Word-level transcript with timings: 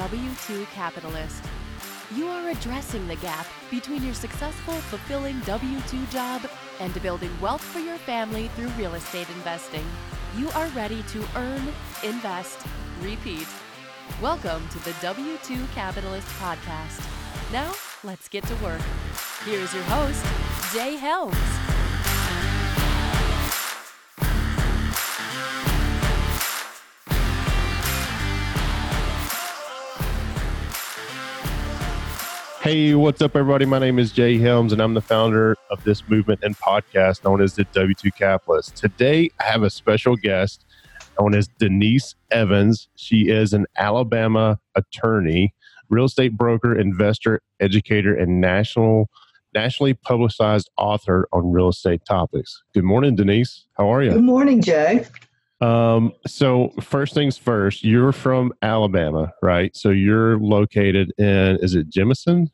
are 0.00 0.06
a 0.06 0.08
W 0.08 0.30
2 0.46 0.66
capitalist. 0.74 1.44
You 2.14 2.26
are 2.28 2.50
addressing 2.50 3.06
the 3.06 3.16
gap 3.16 3.46
between 3.70 4.02
your 4.02 4.14
successful, 4.14 4.74
fulfilling 4.74 5.38
W 5.40 5.80
2 5.88 6.06
job 6.06 6.42
and 6.80 7.02
building 7.02 7.30
wealth 7.40 7.62
for 7.62 7.78
your 7.80 7.96
family 7.98 8.48
through 8.48 8.68
real 8.70 8.94
estate 8.94 9.28
investing. 9.30 9.84
You 10.36 10.48
are 10.50 10.68
ready 10.68 11.02
to 11.12 11.24
earn, 11.36 11.62
invest, 12.02 12.66
repeat. 13.00 13.46
Welcome 14.20 14.66
to 14.70 14.78
the 14.80 14.94
W 15.00 15.36
2 15.42 15.66
Capitalist 15.74 16.28
Podcast. 16.38 17.04
Now, 17.52 17.72
let's 18.04 18.28
get 18.28 18.44
to 18.44 18.54
work. 18.56 18.82
Here's 19.44 19.72
your 19.74 19.84
host, 19.84 20.24
Jay 20.74 20.96
Helms. 20.96 21.59
Hey, 32.60 32.94
what's 32.94 33.22
up, 33.22 33.36
everybody? 33.36 33.64
My 33.64 33.78
name 33.78 33.98
is 33.98 34.12
Jay 34.12 34.36
Helms, 34.36 34.74
and 34.74 34.82
I'm 34.82 34.92
the 34.92 35.00
founder 35.00 35.56
of 35.70 35.82
this 35.84 36.06
movement 36.10 36.40
and 36.42 36.54
podcast 36.58 37.24
known 37.24 37.40
as 37.40 37.54
the 37.54 37.64
W2 37.64 38.14
Capitalist. 38.14 38.76
Today, 38.76 39.30
I 39.40 39.44
have 39.44 39.62
a 39.62 39.70
special 39.70 40.14
guest 40.14 40.66
known 41.18 41.34
as 41.34 41.48
Denise 41.58 42.16
Evans. 42.30 42.90
She 42.96 43.30
is 43.30 43.54
an 43.54 43.64
Alabama 43.78 44.60
attorney, 44.74 45.54
real 45.88 46.04
estate 46.04 46.36
broker, 46.36 46.78
investor, 46.78 47.40
educator, 47.60 48.14
and 48.14 48.42
national 48.42 49.08
nationally 49.54 49.94
publicized 49.94 50.68
author 50.76 51.26
on 51.32 51.50
real 51.50 51.70
estate 51.70 52.02
topics. 52.04 52.62
Good 52.74 52.84
morning, 52.84 53.16
Denise. 53.16 53.64
How 53.78 53.90
are 53.90 54.02
you? 54.02 54.10
Good 54.10 54.22
morning, 54.22 54.60
Jay. 54.60 55.06
Um, 55.60 56.12
so 56.26 56.72
first 56.80 57.14
things 57.14 57.36
first, 57.36 57.84
you're 57.84 58.12
from 58.12 58.52
Alabama, 58.62 59.32
right? 59.42 59.76
So 59.76 59.90
you're 59.90 60.38
located 60.38 61.12
in 61.18 61.58
is 61.60 61.74
it 61.74 61.90
Jemison? 61.90 62.48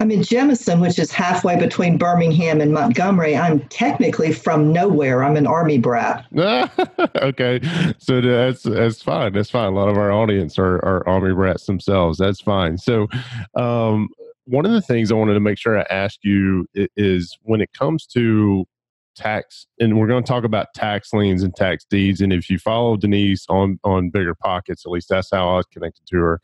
I'm 0.00 0.10
in 0.10 0.20
Jemison, 0.20 0.80
which 0.80 0.98
is 0.98 1.12
halfway 1.12 1.56
between 1.56 1.96
Birmingham 1.96 2.60
and 2.60 2.72
Montgomery. 2.72 3.36
I'm 3.36 3.60
technically 3.68 4.32
from 4.32 4.72
nowhere. 4.72 5.22
I'm 5.22 5.36
an 5.36 5.46
army 5.46 5.78
brat. 5.78 6.26
okay, 7.22 7.60
so 7.98 8.20
that's 8.20 8.64
that's 8.64 9.00
fine. 9.00 9.32
That's 9.32 9.50
fine. 9.50 9.72
A 9.72 9.76
lot 9.76 9.88
of 9.88 9.96
our 9.96 10.10
audience 10.10 10.58
are, 10.58 10.84
are 10.84 11.08
army 11.08 11.32
brats 11.32 11.66
themselves. 11.66 12.18
That's 12.18 12.40
fine. 12.40 12.78
So, 12.78 13.06
um, 13.54 14.08
one 14.46 14.66
of 14.66 14.72
the 14.72 14.82
things 14.82 15.12
I 15.12 15.14
wanted 15.14 15.34
to 15.34 15.40
make 15.40 15.56
sure 15.56 15.78
I 15.78 15.86
ask 15.88 16.18
you 16.24 16.66
is 16.74 17.38
when 17.42 17.60
it 17.60 17.72
comes 17.72 18.04
to 18.08 18.66
tax, 19.14 19.66
and 19.78 19.98
we're 19.98 20.06
going 20.06 20.22
to 20.22 20.28
talk 20.28 20.44
about 20.44 20.68
tax 20.74 21.12
liens 21.12 21.42
and 21.42 21.54
tax 21.54 21.84
deeds. 21.88 22.20
And 22.20 22.32
if 22.32 22.50
you 22.50 22.58
follow 22.58 22.96
Denise 22.96 23.46
on 23.48 23.78
on 23.84 24.10
Bigger 24.10 24.34
Pockets, 24.34 24.84
at 24.86 24.90
least 24.90 25.08
that's 25.08 25.30
how 25.32 25.48
I 25.48 25.56
was 25.56 25.66
connected 25.66 26.06
to 26.08 26.16
her, 26.16 26.40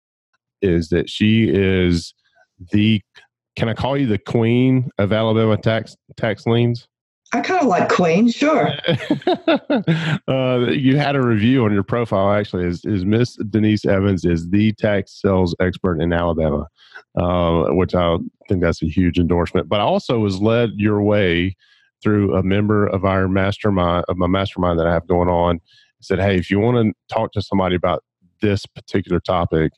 is 0.63 0.89
that 0.89 1.09
she 1.09 1.49
is 1.49 2.15
the 2.73 3.01
can 3.57 3.69
I 3.69 3.75
call 3.75 3.97
you 3.97 4.07
the 4.07 4.19
queen 4.19 4.91
of 4.99 5.13
Alabama 5.13 5.57
tax 5.57 5.97
tax 6.17 6.47
liens? 6.47 6.89
I 7.33 7.43
kind 7.43 7.61
of 7.61 7.67
like 7.67 7.91
Queen, 7.91 8.31
sure. 8.31 8.69
uh, 10.29 10.71
you 10.71 10.97
had 10.97 11.15
a 11.15 11.21
review 11.21 11.63
on 11.65 11.75
your 11.75 11.83
profile 11.83 12.33
actually. 12.33 12.65
Is 12.65 12.85
is 12.87 13.05
Miss 13.05 13.37
Denise 13.51 13.85
Evans 13.85 14.25
is 14.25 14.49
the 14.49 14.73
tax 14.75 15.21
sales 15.21 15.55
expert 15.61 16.01
in 16.01 16.13
Alabama, 16.13 16.67
uh, 17.21 17.65
which 17.75 17.95
I 17.95 18.17
think 18.49 18.63
that's 18.63 18.83
a 18.83 18.87
huge 18.87 19.19
endorsement. 19.19 19.69
But 19.69 19.81
I 19.81 19.83
also 19.83 20.19
was 20.21 20.41
led 20.41 20.71
your 20.77 21.03
way 21.03 21.55
through 22.03 22.35
a 22.35 22.43
member 22.43 22.87
of 22.87 23.05
our 23.05 23.29
mastermind 23.29 24.05
of 24.09 24.17
my 24.17 24.27
mastermind 24.27 24.79
that 24.79 24.87
I 24.87 24.93
have 24.93 25.07
going 25.07 25.29
on. 25.29 25.61
Said, 26.01 26.21
hey, 26.21 26.37
if 26.37 26.49
you 26.49 26.61
want 26.61 26.77
to 26.77 27.15
talk 27.15 27.33
to 27.33 27.43
somebody 27.43 27.75
about 27.75 28.05
this 28.41 28.67
particular 28.67 29.19
topic, 29.19 29.73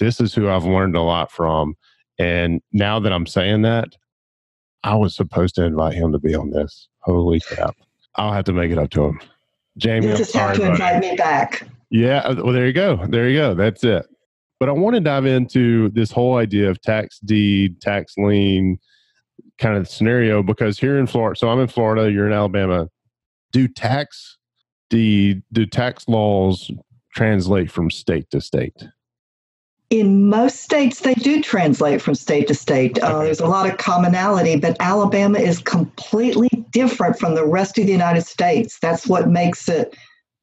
this 0.00 0.20
is 0.20 0.34
who 0.34 0.48
I've 0.48 0.64
learned 0.64 0.96
a 0.96 1.02
lot 1.02 1.30
from 1.30 1.76
and 2.20 2.60
now 2.70 3.00
that 3.00 3.14
I'm 3.14 3.26
saying 3.26 3.62
that, 3.62 3.96
I 4.84 4.94
was 4.94 5.16
supposed 5.16 5.54
to 5.54 5.64
invite 5.64 5.94
him 5.94 6.12
to 6.12 6.18
be 6.18 6.34
on 6.34 6.50
this. 6.50 6.88
Holy 6.98 7.40
crap. 7.40 7.76
I'll 8.16 8.34
have 8.34 8.44
to 8.44 8.52
make 8.52 8.70
it 8.70 8.76
up 8.76 8.90
to 8.90 9.04
him. 9.04 9.20
Jamie, 9.78 10.08
you 10.08 10.16
just 10.16 10.34
have 10.34 10.54
to 10.56 10.70
invite 10.70 11.00
me 11.00 11.16
back. 11.16 11.66
Yeah. 11.88 12.18
Uh, 12.18 12.34
well, 12.44 12.52
there 12.52 12.66
you 12.66 12.74
go. 12.74 13.06
There 13.06 13.26
you 13.26 13.38
go. 13.38 13.54
That's 13.54 13.82
it. 13.84 14.06
But 14.58 14.68
I 14.68 14.72
want 14.72 14.96
to 14.96 15.00
dive 15.00 15.24
into 15.24 15.88
this 15.90 16.10
whole 16.10 16.36
idea 16.36 16.68
of 16.68 16.78
tax 16.82 17.18
deed, 17.20 17.80
tax 17.80 18.12
lien 18.18 18.78
kind 19.60 19.76
of 19.76 19.88
scenario 19.88 20.42
because 20.42 20.78
here 20.78 20.98
in 20.98 21.06
Florida, 21.06 21.38
so 21.38 21.48
I'm 21.48 21.60
in 21.60 21.68
Florida, 21.68 22.10
you're 22.10 22.26
in 22.26 22.32
Alabama. 22.32 22.88
Do 23.52 23.68
tax 23.68 24.38
deed, 24.88 25.42
do 25.52 25.66
tax 25.66 26.08
laws 26.08 26.70
translate 27.14 27.70
from 27.70 27.90
state 27.90 28.30
to 28.30 28.40
state? 28.40 28.74
in 29.90 30.28
most 30.28 30.60
states, 30.60 31.00
they 31.00 31.14
do 31.14 31.42
translate 31.42 32.00
from 32.00 32.14
state 32.14 32.46
to 32.46 32.54
state. 32.54 32.98
Uh, 33.00 33.24
there's 33.24 33.40
a 33.40 33.46
lot 33.46 33.68
of 33.68 33.76
commonality, 33.76 34.56
but 34.56 34.76
Alabama 34.78 35.38
is 35.38 35.58
completely 35.58 36.48
different 36.70 37.18
from 37.18 37.34
the 37.34 37.44
rest 37.44 37.76
of 37.76 37.86
the 37.86 37.92
United 37.92 38.22
States. 38.22 38.78
That's 38.80 39.08
what 39.08 39.28
makes 39.28 39.68
it 39.68 39.96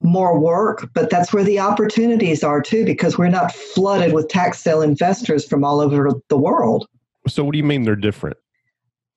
more 0.03 0.37
work, 0.37 0.89
but 0.93 1.09
that's 1.09 1.33
where 1.33 1.45
the 1.45 1.59
opportunities 1.59 2.43
are 2.43 2.61
too, 2.61 2.83
because 2.83 3.17
we're 3.17 3.29
not 3.29 3.53
flooded 3.53 4.13
with 4.13 4.27
tax 4.27 4.59
sale 4.59 4.81
investors 4.81 5.47
from 5.47 5.63
all 5.63 5.79
over 5.79 6.11
the 6.27 6.37
world. 6.37 6.85
So, 7.27 7.43
what 7.45 7.53
do 7.53 7.57
you 7.57 7.63
mean 7.63 7.83
they're 7.83 7.95
different? 7.95 8.37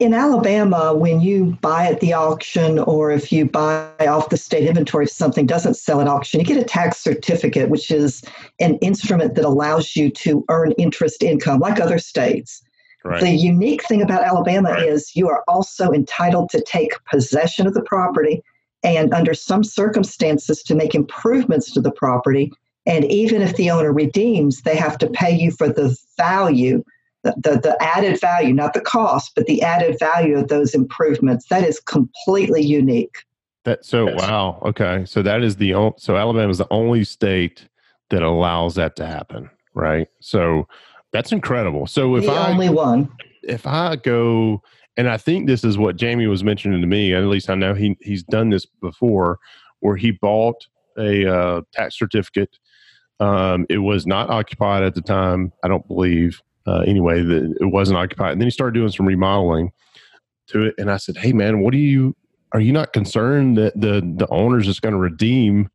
In 0.01 0.15
Alabama, 0.15 0.95
when 0.95 1.21
you 1.21 1.59
buy 1.61 1.87
at 1.87 2.01
the 2.01 2.15
auction 2.15 2.79
or 2.79 3.11
if 3.11 3.31
you 3.31 3.45
buy 3.45 3.93
off 4.01 4.31
the 4.31 4.37
state 4.39 4.67
inventory, 4.67 5.05
if 5.05 5.11
something 5.11 5.45
doesn't 5.45 5.75
sell 5.75 6.01
at 6.01 6.09
auction, 6.09 6.41
you 6.41 6.47
get 6.47 6.57
a 6.57 6.65
tax 6.65 6.97
certificate, 6.97 7.69
which 7.69 7.91
is 7.91 8.23
an 8.61 8.77
instrument 8.77 9.35
that 9.35 9.45
allows 9.45 9.95
you 9.95 10.11
to 10.11 10.43
earn 10.49 10.73
interest 10.73 11.23
income 11.23 11.61
like 11.61 11.79
other 11.79 11.99
states. 11.99 12.63
Right. 13.05 13.21
The 13.21 13.31
unique 13.31 13.85
thing 13.85 14.01
about 14.01 14.25
Alabama 14.25 14.71
right. 14.71 14.89
is 14.89 15.15
you 15.15 15.29
are 15.29 15.45
also 15.47 15.93
entitled 15.93 16.49
to 16.51 16.63
take 16.63 16.93
possession 17.05 17.67
of 17.67 17.75
the 17.75 17.83
property 17.83 18.43
and, 18.83 19.13
under 19.13 19.35
some 19.35 19.63
circumstances, 19.63 20.63
to 20.63 20.75
make 20.75 20.95
improvements 20.95 21.71
to 21.73 21.81
the 21.83 21.93
property. 21.93 22.51
And 22.87 23.05
even 23.05 23.43
if 23.43 23.57
the 23.57 23.71
owner 23.71 23.93
redeems, 23.93 24.63
they 24.63 24.77
have 24.77 24.97
to 24.99 25.11
pay 25.11 25.31
you 25.31 25.51
for 25.51 25.69
the 25.69 25.95
value 26.17 26.83
the, 27.23 27.35
the, 27.37 27.61
the 27.61 27.77
added 27.83 28.21
value, 28.21 28.55
not 28.55 28.75
the 28.75 28.81
cost, 28.81 29.33
but 29.35 29.47
the 29.47 29.63
added 29.63 29.99
value 29.99 30.39
of 30.39 30.49
those 30.49 30.75
improvements. 30.75 31.47
That 31.49 31.65
is 31.65 31.81
completely 31.81 32.63
unique. 32.63 33.25
That 33.65 33.85
so 33.85 34.09
yes. 34.09 34.21
wow. 34.21 34.61
Okay, 34.65 35.05
so 35.05 35.21
that 35.23 35.43
is 35.43 35.57
the 35.57 35.93
so 35.99 36.17
Alabama 36.17 36.49
is 36.49 36.59
the 36.59 36.67
only 36.71 37.05
state 37.05 37.69
that 38.09 38.23
allows 38.23 38.75
that 38.77 38.97
to 38.97 39.07
happen, 39.07 39.51
right? 39.75 40.09
So 40.21 40.67
that's 41.13 41.31
incredible. 41.31 41.87
So 41.87 42.17
if 42.17 42.25
the 42.25 42.33
I 42.33 42.51
only 42.51 42.71
one, 42.71 43.11
if 43.43 43.67
I 43.67 43.97
go 43.97 44.63
and 44.97 45.09
I 45.09 45.17
think 45.17 45.47
this 45.47 45.65
is 45.65 45.79
what 45.79 45.97
Jamie 45.97 46.27
was 46.27 46.45
mentioning 46.45 46.81
to 46.81 46.87
me. 46.87 47.15
At 47.15 47.25
least 47.25 47.51
I 47.51 47.55
know 47.55 47.75
he 47.75 47.97
he's 48.01 48.23
done 48.23 48.51
this 48.51 48.67
before, 48.67 49.39
where 49.81 49.97
he 49.97 50.11
bought 50.11 50.67
a 50.99 51.27
uh, 51.27 51.61
tax 51.73 51.99
certificate. 51.99 52.59
Um, 53.19 53.67
it 53.69 53.79
was 53.79 54.07
not 54.07 54.31
occupied 54.31 54.83
at 54.83 54.95
the 54.95 55.03
time, 55.03 55.53
I 55.63 55.69
don't 55.69 55.87
believe 55.87 56.41
uh, 56.67 56.81
anyway, 56.81 57.23
that 57.23 57.57
it 57.61 57.67
wasn't 57.67 57.99
occupied. 57.99 58.33
And 58.33 58.41
then 58.41 58.47
he 58.47 58.51
started 58.51 58.75
doing 58.75 58.91
some 58.91 59.07
remodeling 59.07 59.73
to 60.49 60.65
it. 60.65 60.75
And 60.79 60.91
I 60.91 60.97
said, 60.97 61.17
Hey 61.17 61.33
man, 61.33 61.61
what 61.61 61.73
do 61.73 61.79
you, 61.79 62.17
are 62.53 62.61
you 62.61 62.73
not 62.73 62.93
concerned 62.93 63.57
that 63.59 63.81
the, 63.81 64.01
the 64.17 64.29
owner's 64.31 64.67
just 64.67 64.83
going 64.83 64.95
to 64.95 64.99
redeem 64.99 65.69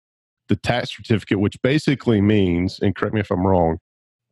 the 0.47 0.55
tax 0.55 0.95
certificate, 0.95 1.39
which 1.39 1.59
basically 1.61 2.21
means, 2.21 2.79
and 2.79 2.95
correct 2.95 3.13
me 3.13 3.21
if 3.21 3.31
I'm 3.31 3.45
wrong, 3.45 3.79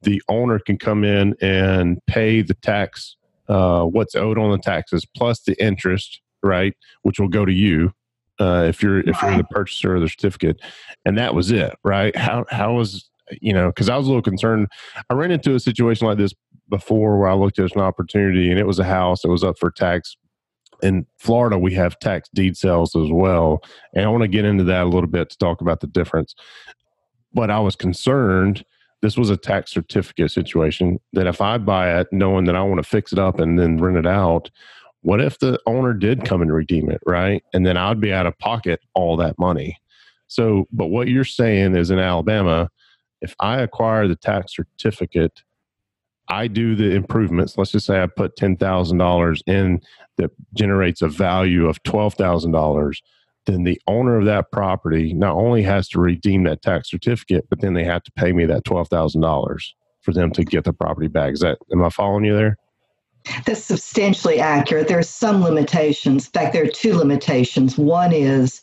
the 0.04 0.22
owner 0.28 0.60
can 0.60 0.78
come 0.78 1.04
in 1.04 1.36
and 1.42 2.00
pay 2.08 2.42
the 2.42 2.54
tax, 2.56 3.16
uh, 3.48 3.84
what's 3.84 4.16
owed 4.16 4.38
on 4.38 4.52
the 4.52 4.58
taxes 4.58 5.06
plus 5.16 5.42
the 5.42 5.62
interest, 5.64 6.22
right? 6.44 6.74
Which 7.02 7.20
will 7.20 7.30
go 7.30 7.46
to 7.46 7.54
you. 7.54 7.94
Uh, 8.40 8.66
if 8.68 8.82
you're 8.82 9.00
if 9.00 9.22
you're 9.22 9.38
the 9.38 9.44
purchaser 9.44 9.96
of 9.96 10.02
the 10.02 10.10
certificate, 10.10 10.60
and 11.06 11.18
that 11.18 11.36
was 11.36 11.52
it, 11.52 11.74
right? 11.84 12.16
How 12.16 12.46
how 12.50 12.74
was 12.74 13.10
you 13.42 13.54
know, 13.54 13.68
because 13.68 13.90
I 13.90 13.98
was 13.98 14.08
a 14.08 14.10
little 14.10 14.22
concerned. 14.22 14.68
I 15.10 15.14
ran 15.14 15.32
into 15.32 15.56
a 15.56 15.60
situation 15.60 16.08
like 16.08 16.18
this 16.18 16.34
before 16.70 17.20
where 17.20 17.30
I 17.30 17.34
looked 17.34 17.60
at 17.60 17.76
an 17.76 17.82
opportunity 17.82 18.50
and 18.50 18.60
it 18.60 18.68
was 18.68 18.80
a 18.80 18.84
house 18.84 19.22
that 19.22 19.30
was 19.30 19.44
up 19.44 19.58
for 19.60 19.72
tax. 19.72 20.16
In 20.82 21.06
Florida, 21.18 21.58
we 21.58 21.74
have 21.76 21.98
tax 22.00 22.30
deed 22.34 22.58
sales 22.58 22.96
as 22.96 23.10
well. 23.12 23.62
And 23.94 24.06
I 24.06 24.10
want 24.10 24.24
to 24.24 24.28
get 24.28 24.46
into 24.46 24.64
that 24.66 24.84
a 24.84 24.90
little 24.90 25.10
bit 25.10 25.30
to 25.30 25.38
talk 25.38 25.62
about 25.62 25.80
the 25.80 25.88
difference. 25.88 26.36
But 27.34 27.50
I 27.50 27.60
was 27.60 27.76
concerned 27.76 28.66
this 29.02 29.18
was 29.18 29.30
a 29.30 29.38
tax 29.38 29.72
certificate 29.72 30.32
situation 30.32 30.98
that 31.12 31.28
if 31.28 31.42
I 31.42 31.58
buy 31.58 32.00
it 32.00 32.08
knowing 32.12 32.46
that 32.46 32.56
I 32.56 32.64
want 32.64 32.82
to 32.82 32.90
fix 32.90 33.12
it 33.12 33.20
up 33.20 33.38
and 33.38 33.60
then 33.60 33.78
rent 33.78 33.98
it 33.98 34.08
out, 34.08 34.50
what 35.02 35.20
if 35.20 35.40
the 35.40 35.60
owner 35.68 35.94
did 35.94 36.24
come 36.24 36.42
and 36.42 36.54
redeem 36.54 36.90
it, 36.90 37.02
right? 37.06 37.44
And 37.54 37.66
then 37.66 37.76
I'd 37.76 38.00
be 38.00 38.14
out 38.14 38.26
of 38.26 38.40
pocket 38.40 38.80
all 38.94 39.18
that 39.18 39.38
money. 39.38 39.78
So, 40.28 40.68
but 40.72 40.88
what 40.88 41.10
you're 41.10 41.26
saying 41.26 41.76
is 41.76 41.92
in 41.92 42.00
Alabama, 42.00 42.70
if 43.24 43.34
I 43.40 43.62
acquire 43.62 44.08
the 44.08 44.16
tax 44.16 44.56
certificate, 44.56 45.42
I 46.30 46.48
do 46.48 46.76
the 46.76 46.92
improvements. 46.92 47.58
Let's 47.58 47.72
just 47.72 47.88
say 47.88 48.02
I 48.02 48.08
put 48.08 48.36
ten 48.36 48.56
thousand 48.58 49.00
dollars 49.00 49.42
in 49.48 49.82
that 50.18 50.32
generates 50.54 51.02
a 51.02 51.08
value 51.08 51.68
of 51.68 51.82
twelve 51.84 52.14
thousand 52.14 52.52
dollars. 52.52 53.02
Then 53.46 53.64
the 53.64 53.82
owner 53.88 54.18
of 54.20 54.26
that 54.26 54.52
property 54.52 55.14
not 55.14 55.36
only 55.36 55.64
has 55.64 55.90
to 55.90 56.00
redeem 56.00 56.44
that 56.44 56.62
tax 56.62 56.90
certificate, 56.90 57.46
but 57.50 57.60
then 57.60 57.74
they 57.74 57.84
have 57.84 58.04
to 58.04 58.12
pay 58.14 58.32
me 58.32 58.46
that 58.46 58.64
twelve 58.64 58.88
thousand 58.88 59.22
dollars. 59.22 59.76
for 60.04 60.14
them 60.14 60.32
to 60.32 60.44
get 60.44 60.66
the 60.66 60.74
property 60.74 61.08
back. 61.08 61.34
Is 61.34 61.40
that 61.40 61.58
am 61.72 61.84
I 61.84 61.90
following 61.90 62.26
you 62.26 62.36
there? 62.36 62.58
That's 63.46 63.64
substantially 63.64 64.40
accurate. 64.40 64.90
There 64.90 65.00
are 65.00 65.04
some 65.04 65.42
limitations. 65.42 66.26
In 66.26 66.32
fact, 66.32 66.54
there 66.54 66.64
are 66.64 66.68
two 66.68 66.94
limitations. 66.94 67.78
One 67.78 68.12
is 68.12 68.62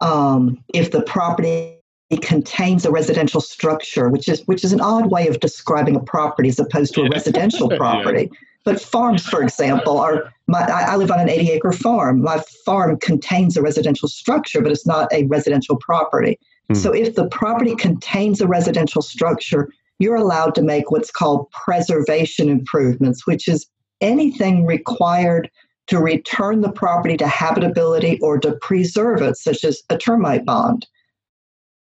um, 0.00 0.62
if 0.74 0.90
the 0.90 1.02
property 1.02 1.79
contains 2.16 2.84
a 2.84 2.90
residential 2.90 3.40
structure, 3.40 4.08
which 4.08 4.28
is 4.28 4.42
which 4.46 4.64
is 4.64 4.72
an 4.72 4.80
odd 4.80 5.10
way 5.10 5.28
of 5.28 5.40
describing 5.40 5.96
a 5.96 6.00
property 6.00 6.48
as 6.48 6.58
opposed 6.58 6.94
to 6.94 7.02
a 7.02 7.08
residential 7.08 7.68
property. 7.76 8.28
yeah. 8.30 8.38
But 8.64 8.80
farms, 8.80 9.26
for 9.26 9.42
example, 9.42 9.98
are 9.98 10.32
my, 10.46 10.60
I 10.60 10.96
live 10.96 11.10
on 11.10 11.18
an 11.18 11.30
80 11.30 11.50
acre 11.52 11.72
farm. 11.72 12.22
My 12.22 12.42
farm 12.66 12.98
contains 12.98 13.56
a 13.56 13.62
residential 13.62 14.08
structure, 14.08 14.60
but 14.60 14.70
it's 14.70 14.86
not 14.86 15.10
a 15.12 15.24
residential 15.24 15.76
property. 15.76 16.38
Hmm. 16.68 16.74
So 16.74 16.92
if 16.92 17.14
the 17.14 17.26
property 17.28 17.74
contains 17.74 18.40
a 18.40 18.46
residential 18.46 19.00
structure, 19.00 19.72
you're 19.98 20.16
allowed 20.16 20.54
to 20.56 20.62
make 20.62 20.90
what's 20.90 21.10
called 21.10 21.50
preservation 21.52 22.50
improvements, 22.50 23.26
which 23.26 23.48
is 23.48 23.66
anything 24.00 24.66
required 24.66 25.50
to 25.86 25.98
return 25.98 26.60
the 26.60 26.72
property 26.72 27.16
to 27.16 27.26
habitability 27.26 28.18
or 28.20 28.38
to 28.38 28.52
preserve 28.60 29.22
it, 29.22 29.36
such 29.36 29.64
as 29.64 29.82
a 29.90 29.96
termite 29.96 30.44
bond. 30.44 30.86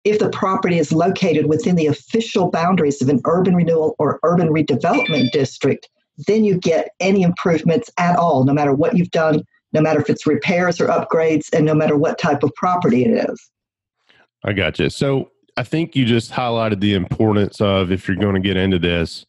If 0.06 0.19
the 0.19 0.30
property 0.30 0.78
is 0.78 0.92
located 0.94 1.48
within 1.48 1.75
the 1.75 1.88
official 1.88 2.52
boundaries 2.52 3.02
of 3.02 3.10
an 3.10 3.22
urban 3.25 3.56
renewal 3.56 3.96
or 3.98 4.19
urban 4.24 4.50
redevelopment 4.50 5.31
district, 5.31 5.90
then 6.28 6.46
you 6.46 6.57
get 6.57 6.90
any 7.00 7.24
improvements 7.24 7.90
at 7.98 8.16
all, 8.16 8.46
no 8.46 8.54
matter 8.54 8.74
what 8.74 8.96
you've 8.96 9.12
done, 9.12 9.44
no 9.74 9.81
matter 9.81 10.00
if 10.00 10.10
it's 10.10 10.25
repairs 10.25 10.80
or 10.80 10.88
upgrades, 10.88 11.52
and 11.52 11.66
no 11.66 11.74
matter 11.74 11.98
what 11.98 12.19
type 12.19 12.44
of 12.44 12.54
property 12.56 13.04
it 13.04 13.30
is. 13.30 13.50
I 14.44 14.54
got 14.54 14.80
you. 14.80 14.90
So 14.90 15.31
I 15.57 15.63
think 15.63 15.96
you 15.96 16.06
just 16.06 16.31
highlighted 16.31 16.80
the 16.80 16.94
importance 16.94 17.60
of 17.60 17.92
if 17.92 18.08
you're 18.08 18.16
going 18.16 18.36
to 18.36 18.42
get 18.42 18.58
into 18.58 18.78
this, 18.78 19.25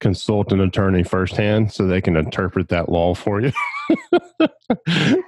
consult 0.00 0.52
an 0.52 0.60
attorney 0.60 1.04
firsthand 1.04 1.72
so 1.72 1.86
they 1.86 2.00
can 2.00 2.16
interpret 2.16 2.68
that 2.68 2.88
law 2.88 3.14
for 3.14 3.40
you. 3.40 3.52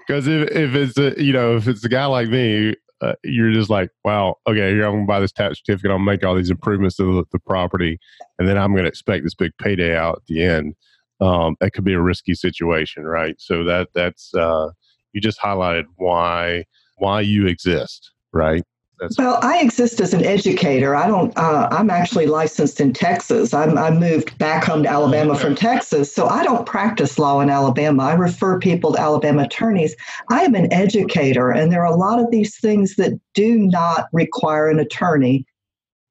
Because 0.06 0.26
if, 0.26 0.50
if 0.50 0.74
it's 0.74 0.98
a, 0.98 1.22
you 1.22 1.32
know 1.32 1.56
if 1.56 1.68
it's 1.68 1.84
a 1.84 1.88
guy 1.88 2.06
like 2.06 2.28
me, 2.28 2.74
uh, 3.04 3.14
you're 3.22 3.52
just 3.52 3.70
like, 3.70 3.90
wow, 4.04 4.36
okay, 4.46 4.70
here 4.70 4.84
I'm 4.84 4.92
going 4.92 5.04
to 5.04 5.06
buy 5.06 5.20
this 5.20 5.32
tax 5.32 5.58
certificate. 5.58 5.90
I'll 5.90 5.98
make 5.98 6.24
all 6.24 6.34
these 6.34 6.50
improvements 6.50 6.96
to 6.96 7.16
the, 7.16 7.24
the 7.32 7.38
property, 7.40 7.98
and 8.38 8.48
then 8.48 8.56
I'm 8.56 8.72
going 8.72 8.84
to 8.84 8.88
expect 8.88 9.24
this 9.24 9.34
big 9.34 9.52
payday 9.58 9.96
out 9.96 10.16
at 10.16 10.26
the 10.26 10.42
end. 10.42 10.74
Um, 11.20 11.56
that 11.60 11.72
could 11.72 11.84
be 11.84 11.92
a 11.92 12.00
risky 12.00 12.34
situation, 12.34 13.04
right? 13.04 13.36
So 13.38 13.64
that 13.64 13.88
that's 13.94 14.34
uh, 14.34 14.70
you 15.12 15.20
just 15.20 15.40
highlighted 15.40 15.84
why 15.96 16.64
why 16.96 17.20
you 17.20 17.46
exist, 17.46 18.10
right? 18.32 18.62
That's 19.00 19.18
well, 19.18 19.38
I 19.42 19.60
exist 19.60 20.00
as 20.00 20.14
an 20.14 20.24
educator. 20.24 20.94
I 20.94 21.08
don't. 21.08 21.36
Uh, 21.36 21.68
I'm 21.70 21.90
actually 21.90 22.26
licensed 22.26 22.80
in 22.80 22.92
Texas. 22.92 23.52
I'm, 23.52 23.76
I 23.76 23.90
moved 23.90 24.38
back 24.38 24.64
home 24.64 24.84
to 24.84 24.88
Alabama 24.88 25.36
from 25.36 25.56
Texas, 25.56 26.14
so 26.14 26.28
I 26.28 26.44
don't 26.44 26.64
practice 26.64 27.18
law 27.18 27.40
in 27.40 27.50
Alabama. 27.50 28.04
I 28.04 28.14
refer 28.14 28.58
people 28.58 28.92
to 28.92 29.00
Alabama 29.00 29.42
attorneys. 29.42 29.96
I 30.30 30.44
am 30.44 30.54
an 30.54 30.72
educator, 30.72 31.50
and 31.50 31.72
there 31.72 31.82
are 31.82 31.92
a 31.92 31.96
lot 31.96 32.20
of 32.20 32.30
these 32.30 32.56
things 32.56 32.94
that 32.96 33.18
do 33.34 33.58
not 33.58 34.06
require 34.12 34.68
an 34.68 34.78
attorney. 34.78 35.44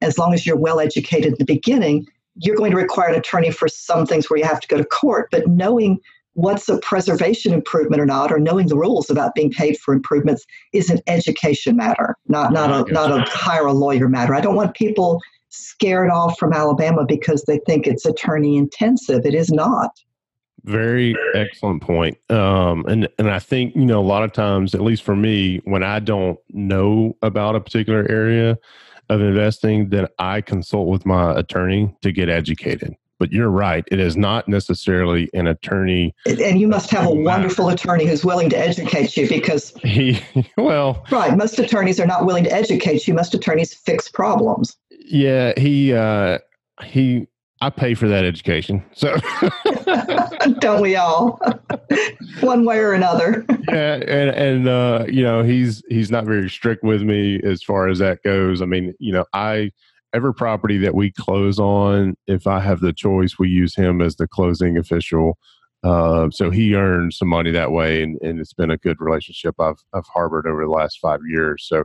As 0.02 0.18
long 0.18 0.34
as 0.34 0.46
you're 0.46 0.58
well 0.58 0.82
educated 0.82 1.32
in 1.32 1.38
the 1.40 1.46
beginning, 1.46 2.06
you're 2.36 2.58
going 2.58 2.72
to 2.72 2.78
require 2.78 3.10
an 3.10 3.16
attorney 3.16 3.52
for 3.52 3.70
some 3.70 4.06
things 4.06 4.30
where 4.30 4.38
you 4.38 4.46
have 4.46 4.60
to 4.60 4.68
go 4.68 4.78
to 4.78 4.84
court. 4.84 5.30
But 5.32 5.48
knowing 5.48 6.00
what's 6.34 6.68
a 6.70 6.78
preservation 6.80 7.54
improvement 7.54 8.02
or 8.02 8.06
not, 8.06 8.32
or 8.32 8.40
knowing 8.40 8.68
the 8.68 8.76
rules 8.76 9.10
about 9.10 9.36
being 9.36 9.52
paid 9.52 9.78
for 9.78 9.94
improvements 9.94 10.46
is 10.74 10.90
an 10.90 11.00
education 11.08 11.76
matter, 11.76 12.16
not 12.28 12.52
not 12.52 12.90
a 12.90 12.92
not 12.92 13.12
a 13.12 13.22
hire 13.30 13.68
a 13.68 13.74
lawyer 13.74 14.10
matter. 14.10 14.34
I 14.34 14.42
don't 14.42 14.56
want 14.56 14.76
people 14.76 15.22
scared 15.50 16.10
off 16.10 16.38
from 16.40 16.54
Alabama 16.54 17.06
because 17.08 17.44
they 17.44 17.60
think 17.68 17.86
it's 17.86 18.06
attorney 18.06 18.58
intensive. 18.58 19.26
It 19.26 19.36
is 19.36 19.52
not. 19.52 19.92
Very 20.64 21.16
excellent 21.36 21.82
point. 21.82 22.18
Um, 22.32 22.86
and 22.88 23.08
and 23.18 23.30
I 23.30 23.40
think 23.40 23.76
you 23.76 23.86
know 23.86 24.00
a 24.00 24.02
lot 24.02 24.24
of 24.24 24.32
times, 24.32 24.74
at 24.74 24.82
least 24.82 25.04
for 25.04 25.16
me, 25.16 25.62
when 25.66 25.84
I 25.84 26.00
don't 26.00 26.40
know 26.50 27.16
about 27.22 27.56
a 27.56 27.62
particular 27.62 28.06
area 28.10 28.58
of 29.10 29.22
investing, 29.22 29.90
then 29.90 30.08
I 30.18 30.42
consult 30.42 30.88
with 30.88 31.06
my 31.06 31.38
attorney 31.38 31.94
to 32.02 32.12
get 32.12 32.30
educated 32.30 32.96
but 33.24 33.32
you're 33.32 33.50
right. 33.50 33.86
It 33.90 34.02
is 34.02 34.18
not 34.18 34.50
necessarily 34.50 35.30
an 35.34 35.48
attorney. 35.48 36.14
And 36.26 36.60
you 36.60 36.68
must 36.68 36.92
have 36.92 37.06
a 37.06 37.10
wonderful 37.10 37.70
attorney 37.70 38.06
who's 38.06 38.26
willing 38.26 38.50
to 38.50 38.58
educate 38.58 39.16
you 39.16 39.30
because 39.30 39.70
he, 39.82 40.20
well, 40.58 41.06
right. 41.10 41.38
Most 41.38 41.58
attorneys 41.58 42.02
are 42.02 42.06
not 42.06 42.26
willing 42.26 42.44
to 42.44 42.52
educate 42.52 43.08
you. 43.08 43.14
Most 43.14 43.34
attorneys 43.34 43.74
fix 43.74 44.10
problems. 44.10 44.76
Yeah. 44.92 45.58
He, 45.58 45.94
uh, 45.94 46.40
he, 46.84 47.28
I 47.62 47.70
pay 47.70 47.94
for 47.94 48.10
that 48.10 48.26
education. 48.26 48.84
So 48.92 49.16
don't 50.60 50.82
we 50.82 50.98
all? 50.98 51.40
One 52.42 52.66
way 52.66 52.80
or 52.80 52.92
another. 52.92 53.46
yeah, 53.70 54.02
and 54.06 54.32
and 54.32 54.68
uh, 54.68 55.06
you 55.08 55.24
know, 55.24 55.44
he's 55.44 55.82
he's 55.88 56.12
not 56.12 56.26
very 56.26 56.50
strict 56.50 56.84
with 56.84 57.04
me 57.04 57.40
as 57.42 57.64
far 57.64 57.88
as 57.88 58.00
that 58.00 58.22
goes. 58.24 58.62
I 58.62 58.66
mean, 58.66 58.94
you 59.00 59.14
know, 59.14 59.24
I 59.32 59.72
every 60.14 60.34
property 60.34 60.78
that 60.78 60.96
we 60.96 61.12
close 61.12 61.60
on, 61.60 62.16
if 62.28 62.46
I 62.48 62.60
have 62.60 62.80
the 62.80 62.94
choice, 62.94 63.40
we 63.40 63.50
use 63.50 63.76
him 63.76 64.02
as 64.02 64.16
the 64.16 64.28
closing 64.28 64.78
official. 64.78 65.38
Uh, 65.84 66.30
so 66.30 66.50
he 66.50 66.76
earned 66.76 67.14
some 67.14 67.28
money 67.28 67.52
that 67.52 67.72
way, 67.72 68.04
and, 68.04 68.22
and 68.22 68.40
it's 68.40 68.54
been 68.54 68.72
a 68.72 68.78
good 68.78 69.02
relationship 69.02 69.56
I've 69.60 69.84
I've 69.94 70.06
harbored 70.06 70.48
over 70.48 70.64
the 70.64 70.72
last 70.72 71.00
five 71.00 71.20
years. 71.28 71.66
So 71.68 71.84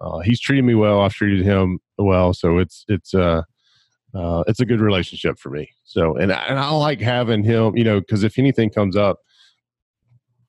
uh, 0.00 0.18
he's 0.18 0.40
treated 0.40 0.64
me 0.64 0.74
well. 0.74 1.00
I've 1.00 1.14
treated 1.14 1.44
him 1.44 1.78
well. 1.96 2.34
So 2.34 2.58
it's 2.58 2.84
it's 2.88 3.14
uh, 3.14 3.42
uh 4.14 4.44
it's 4.46 4.60
a 4.60 4.66
good 4.66 4.80
relationship 4.80 5.38
for 5.38 5.48
me. 5.48 5.70
So 5.84 6.16
and 6.16 6.30
I, 6.30 6.42
and 6.42 6.58
I 6.58 6.70
like 6.70 7.00
having 7.00 7.42
him, 7.42 7.74
you 7.76 7.84
know, 7.84 8.00
because 8.00 8.22
if 8.22 8.38
anything 8.38 8.68
comes 8.68 8.96
up, 8.96 9.20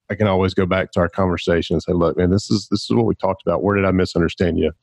I 0.10 0.16
can 0.16 0.28
always 0.28 0.54
go 0.54 0.66
back 0.66 0.92
to 0.92 1.00
our 1.00 1.10
conversation 1.10 1.76
and 1.76 1.84
say, 1.84 1.94
"Look, 1.94 2.18
man, 2.18 2.32
this 2.32 2.52
is 2.52 2.68
this 2.70 2.84
is 2.84 2.92
what 2.92 3.06
we 3.06 3.16
talked 3.16 3.44
about. 3.46 3.64
Where 3.64 3.78
did 3.78 3.86
I 3.86 3.92
misunderstand 3.92 4.60
you?" 4.60 4.74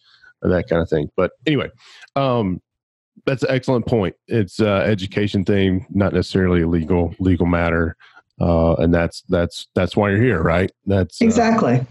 That 0.43 0.69
kind 0.69 0.83
of 0.83 0.89
thing. 0.89 1.11
But 1.17 1.33
anyway, 1.47 1.71
um, 2.15 2.61
that's 3.25 3.43
an 3.43 3.51
excellent 3.51 3.87
point. 3.87 4.15
It's 4.29 4.61
uh, 4.61 4.85
education 4.87 5.45
thing, 5.45 5.87
not 5.91 6.13
necessarily 6.13 6.63
a 6.63 6.69
legal 6.69 7.15
legal 7.19 7.47
matter, 7.47 7.97
uh, 8.41 8.75
and 8.75 8.95
that's 8.95 9.23
that's 9.29 9.69
that's 9.75 9.97
why 9.97 10.11
you're 10.11 10.23
here, 10.23 10.43
right? 10.43 10.71
That's 10.87 11.21
uh, 11.21 11.25
exactly. 11.25 11.87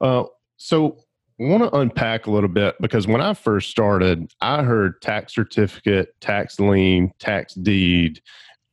Uh, 0.00 0.24
so 0.56 0.98
I 1.40 1.44
want 1.44 1.64
to 1.64 1.76
unpack 1.76 2.26
a 2.26 2.30
little 2.30 2.48
bit 2.48 2.76
because 2.80 3.06
when 3.06 3.20
I 3.20 3.34
first 3.34 3.70
started, 3.70 4.32
I 4.40 4.62
heard 4.62 5.00
tax 5.02 5.34
certificate, 5.34 6.18
tax 6.20 6.58
lien, 6.60 7.12
tax 7.18 7.54
deed, 7.54 8.20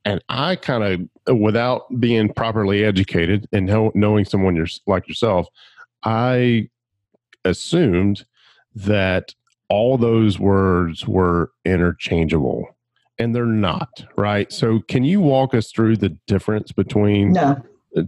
and 0.06 0.24
I 0.30 0.56
kind 0.56 1.10
of, 1.28 1.40
without 1.40 1.84
being 2.00 2.32
properly 2.32 2.84
educated 2.84 3.48
and 3.54 3.68
knowing 3.96 4.26
someone 4.26 4.66
like 4.86 5.08
yourself, 5.08 5.48
I 6.04 6.70
assumed 7.46 8.26
that 8.76 9.34
all 9.70 9.98
those 9.98 10.40
words 10.40 11.08
were 11.08 11.52
interchangeable 11.66 12.68
and 13.20 13.36
they're 13.36 13.46
not 13.46 14.06
right 14.18 14.52
so 14.52 14.80
can 14.88 15.04
you 15.04 15.20
walk 15.22 15.54
us 15.54 15.72
through 15.72 15.96
the 15.96 16.10
difference 16.28 16.72
between 16.72 17.34
no. 17.34 17.62
a, 17.96 18.06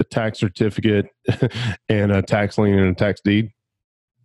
a 0.00 0.04
tax 0.04 0.38
certificate 0.38 1.06
and 1.88 2.12
a 2.12 2.22
tax 2.22 2.56
lien 2.58 2.78
and 2.78 2.90
a 2.90 2.94
tax 2.94 3.20
deed 3.20 3.50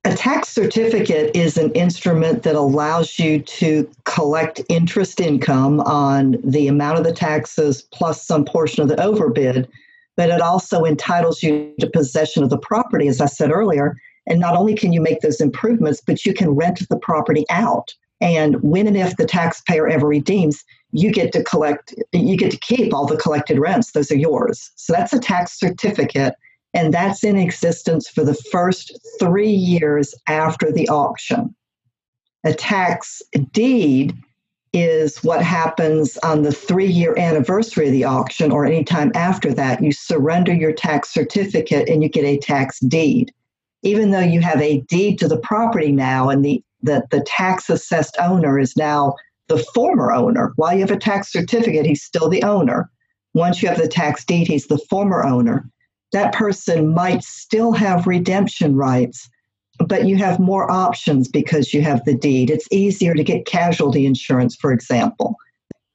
a 0.06 0.16
tax 0.16 0.48
certificate 0.48 1.36
is 1.36 1.58
an 1.58 1.72
instrument 1.74 2.44
that 2.44 2.56
allows 2.56 3.20
you 3.20 3.40
to 3.40 3.90
collect 4.06 4.62
interest 4.70 5.20
income 5.20 5.82
on 5.82 6.38
the 6.44 6.68
amount 6.68 7.00
of 7.00 7.04
the 7.04 7.12
taxes 7.12 7.82
plus 7.82 8.26
some 8.26 8.46
portion 8.46 8.82
of 8.82 8.88
the 8.88 9.02
overbid, 9.04 9.68
but 10.16 10.30
it 10.30 10.42
also 10.42 10.86
entitles 10.86 11.44
you 11.44 11.74
to 11.82 11.90
possession 11.90 12.44
of 12.44 12.50
the 12.50 12.58
property, 12.58 13.10
as 13.10 13.20
I 13.20 13.26
said 13.26 13.52
earlier, 13.52 13.98
and 14.30 14.40
not 14.40 14.56
only 14.56 14.76
can 14.76 14.94
you 14.94 15.02
make 15.02 15.22
those 15.22 15.42
improvements, 15.42 16.02
but 16.06 16.26
you 16.26 16.34
can 16.34 16.52
rent 16.52 16.88
the 16.88 16.98
property 16.98 17.46
out. 17.50 17.94
And 18.22 18.62
when 18.62 18.88
and 18.88 18.96
if 18.98 19.18
the 19.18 19.26
taxpayer 19.26 19.88
ever 19.88 20.08
redeems, 20.08 20.64
you 20.92 21.12
get 21.12 21.32
to 21.34 21.44
collect, 21.44 21.94
you 22.14 22.38
get 22.38 22.52
to 22.52 22.58
keep 22.58 22.94
all 22.94 23.06
the 23.06 23.18
collected 23.18 23.60
rents. 23.60 23.92
Those 23.92 24.12
are 24.12 24.18
yours. 24.18 24.72
So 24.76 24.94
that's 24.94 25.14
a 25.14 25.20
tax 25.20 25.58
certificate. 25.60 26.36
And 26.74 26.94
that's 26.94 27.24
in 27.24 27.38
existence 27.38 28.08
for 28.08 28.24
the 28.24 28.36
first 28.36 28.98
three 29.20 29.50
years 29.50 30.14
after 30.28 30.72
the 30.72 30.88
auction. 30.90 31.56
A 32.44 32.54
tax 32.54 33.22
deed 33.52 34.16
is 34.72 35.24
what 35.24 35.42
happens 35.42 36.18
on 36.18 36.44
the 36.44 36.52
three 36.52 36.88
year 36.88 37.18
anniversary 37.18 37.88
of 37.88 37.92
the 37.92 38.04
auction 38.04 38.52
or 38.52 38.66
anytime 38.66 39.12
after 39.16 39.52
that. 39.54 39.82
You 39.84 39.92
surrender 39.92 40.54
your 40.54 40.72
tax 40.72 41.12
certificate 41.12 41.90
and 41.90 42.04
you 42.04 42.10
get 42.10 42.26
a 42.26 42.38
tax 42.38 42.80
deed 42.82 43.32
even 43.84 44.12
though 44.12 44.20
you 44.20 44.42
have 44.42 44.62
a 44.62 44.82
deed 44.82 45.20
to 45.20 45.28
the 45.28 45.40
property 45.40 45.92
now 45.92 46.30
and 46.30 46.44
the, 46.44 46.64
the, 46.82 47.04
the 47.12 47.22
tax 47.22 47.70
assessed 47.70 48.18
owner 48.20 48.60
is 48.60 48.76
now 48.76 49.16
the 49.48 49.60
former 49.74 50.12
owner. 50.12 50.54
While 50.56 50.74
you 50.74 50.82
have 50.82 50.92
a 50.92 50.98
tax 50.98 51.32
certificate, 51.32 51.86
he's 51.86 52.04
still 52.04 52.30
the 52.30 52.44
owner. 52.44 52.90
Once 53.34 53.62
you 53.62 53.70
have 53.70 53.78
the 53.78 53.88
tax 53.88 54.26
deed, 54.26 54.48
he's 54.48 54.68
the 54.68 54.78
former 54.90 55.24
owner. 55.24 55.70
That 56.12 56.34
person 56.34 56.94
might 56.94 57.24
still 57.24 57.72
have 57.74 58.08
redemption 58.08 58.76
rights, 58.76 59.30
but 59.86 60.06
you 60.06 60.18
have 60.18 60.40
more 60.40 60.70
options 60.70 61.28
because 61.28 61.74
you 61.74 61.82
have 61.84 62.04
the 62.06 62.16
deed. 62.16 62.50
It's 62.50 62.68
easier 62.72 63.14
to 63.14 63.24
get 63.24 63.46
casualty 63.46 64.06
insurance, 64.06 64.56
for 64.56 64.72
example. 64.72 65.36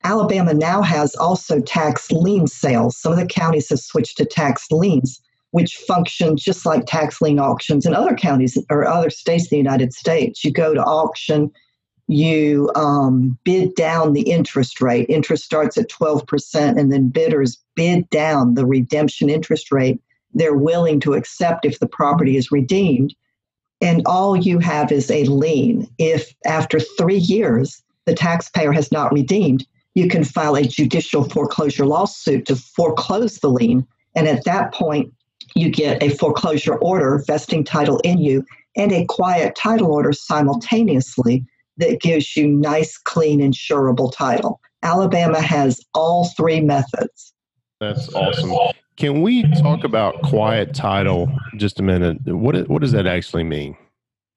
Alabama 0.05 0.53
now 0.55 0.83
has 0.83 1.14
also 1.17 1.61
tax 1.61 2.12
lien 2.12 2.47
sales. 2.47 2.97
Some 2.97 3.12
of 3.12 3.19
the 3.19 3.26
counties 3.26 3.71
have 3.71 3.81
switched 3.81 4.19
to 4.19 4.25
tax 4.25 4.67
liens, 4.71 5.21
which 5.54 5.76
function 5.76 6.37
just 6.37 6.66
like 6.66 6.84
tax 6.84 7.20
lien 7.20 7.38
auctions 7.38 7.87
in 7.87 7.94
other 7.94 8.16
counties 8.16 8.58
or 8.70 8.84
other 8.84 9.08
states 9.08 9.44
in 9.44 9.50
the 9.50 9.56
United 9.56 9.92
States. 9.92 10.42
You 10.42 10.50
go 10.50 10.75
to 10.75 10.82
auction, 10.82 11.49
you 12.08 12.73
um, 12.75 13.38
bid 13.44 13.75
down 13.76 14.14
the 14.14 14.28
interest 14.32 14.80
rate. 14.80 15.06
Interest 15.08 15.44
starts 15.44 15.78
at 15.78 15.88
12%, 15.88 16.76
and 16.76 16.92
then 16.92 17.08
bidders 17.08 17.62
bid 17.76 18.11
down 18.11 18.54
the 18.54 18.66
redemption 18.66 19.30
interest 19.30 19.70
rate 19.70 20.00
they're 20.34 20.56
willing 20.56 20.99
to 20.99 21.14
accept 21.14 21.64
if 21.64 21.78
the 21.78 21.87
property 21.87 22.37
is 22.37 22.50
redeemed. 22.50 23.14
And 23.80 24.02
all 24.06 24.37
you 24.37 24.58
have 24.58 24.90
is 24.90 25.08
a 25.08 25.25
lien. 25.25 25.88
If 25.99 26.34
after 26.44 26.80
three 26.80 27.18
years 27.18 27.80
the 28.06 28.14
taxpayer 28.14 28.73
has 28.73 28.90
not 28.90 29.12
redeemed, 29.12 29.64
you 29.94 30.08
can 30.08 30.25
file 30.25 30.56
a 30.56 30.62
judicial 30.62 31.23
foreclosure 31.23 31.87
lawsuit 31.87 32.46
to 32.46 32.56
foreclose 32.56 33.38
the 33.38 33.49
lien. 33.49 33.87
And 34.16 34.26
at 34.26 34.44
that 34.44 34.75
point, 34.75 35.13
you 35.54 35.70
get 35.70 36.02
a 36.02 36.11
foreclosure 36.11 36.76
order 36.76 37.23
vesting 37.26 37.64
title 37.64 37.99
in 37.99 38.18
you 38.18 38.44
and 38.76 38.92
a 38.92 39.04
quiet 39.06 39.54
title 39.54 39.92
order 39.92 40.12
simultaneously 40.12 41.44
that 41.76 42.00
gives 42.00 42.37
you 42.37 42.49
nice, 42.49 42.99
clean, 42.99 43.40
insurable 43.40 44.12
title. 44.12 44.61
Alabama 44.82 45.40
has 45.40 45.80
all 45.94 46.28
three 46.37 46.61
methods. 46.61 47.32
That's 47.80 48.12
awesome. 48.14 48.52
Can 48.96 49.23
we 49.23 49.42
talk 49.54 49.82
about 49.82 50.23
quiet 50.23 50.75
title 50.75 51.28
just 51.56 51.80
a 51.80 51.82
minute? 51.82 52.18
What 52.26 52.68
what 52.68 52.80
does 52.80 52.92
that 52.92 53.06
actually 53.06 53.44
mean? 53.44 53.76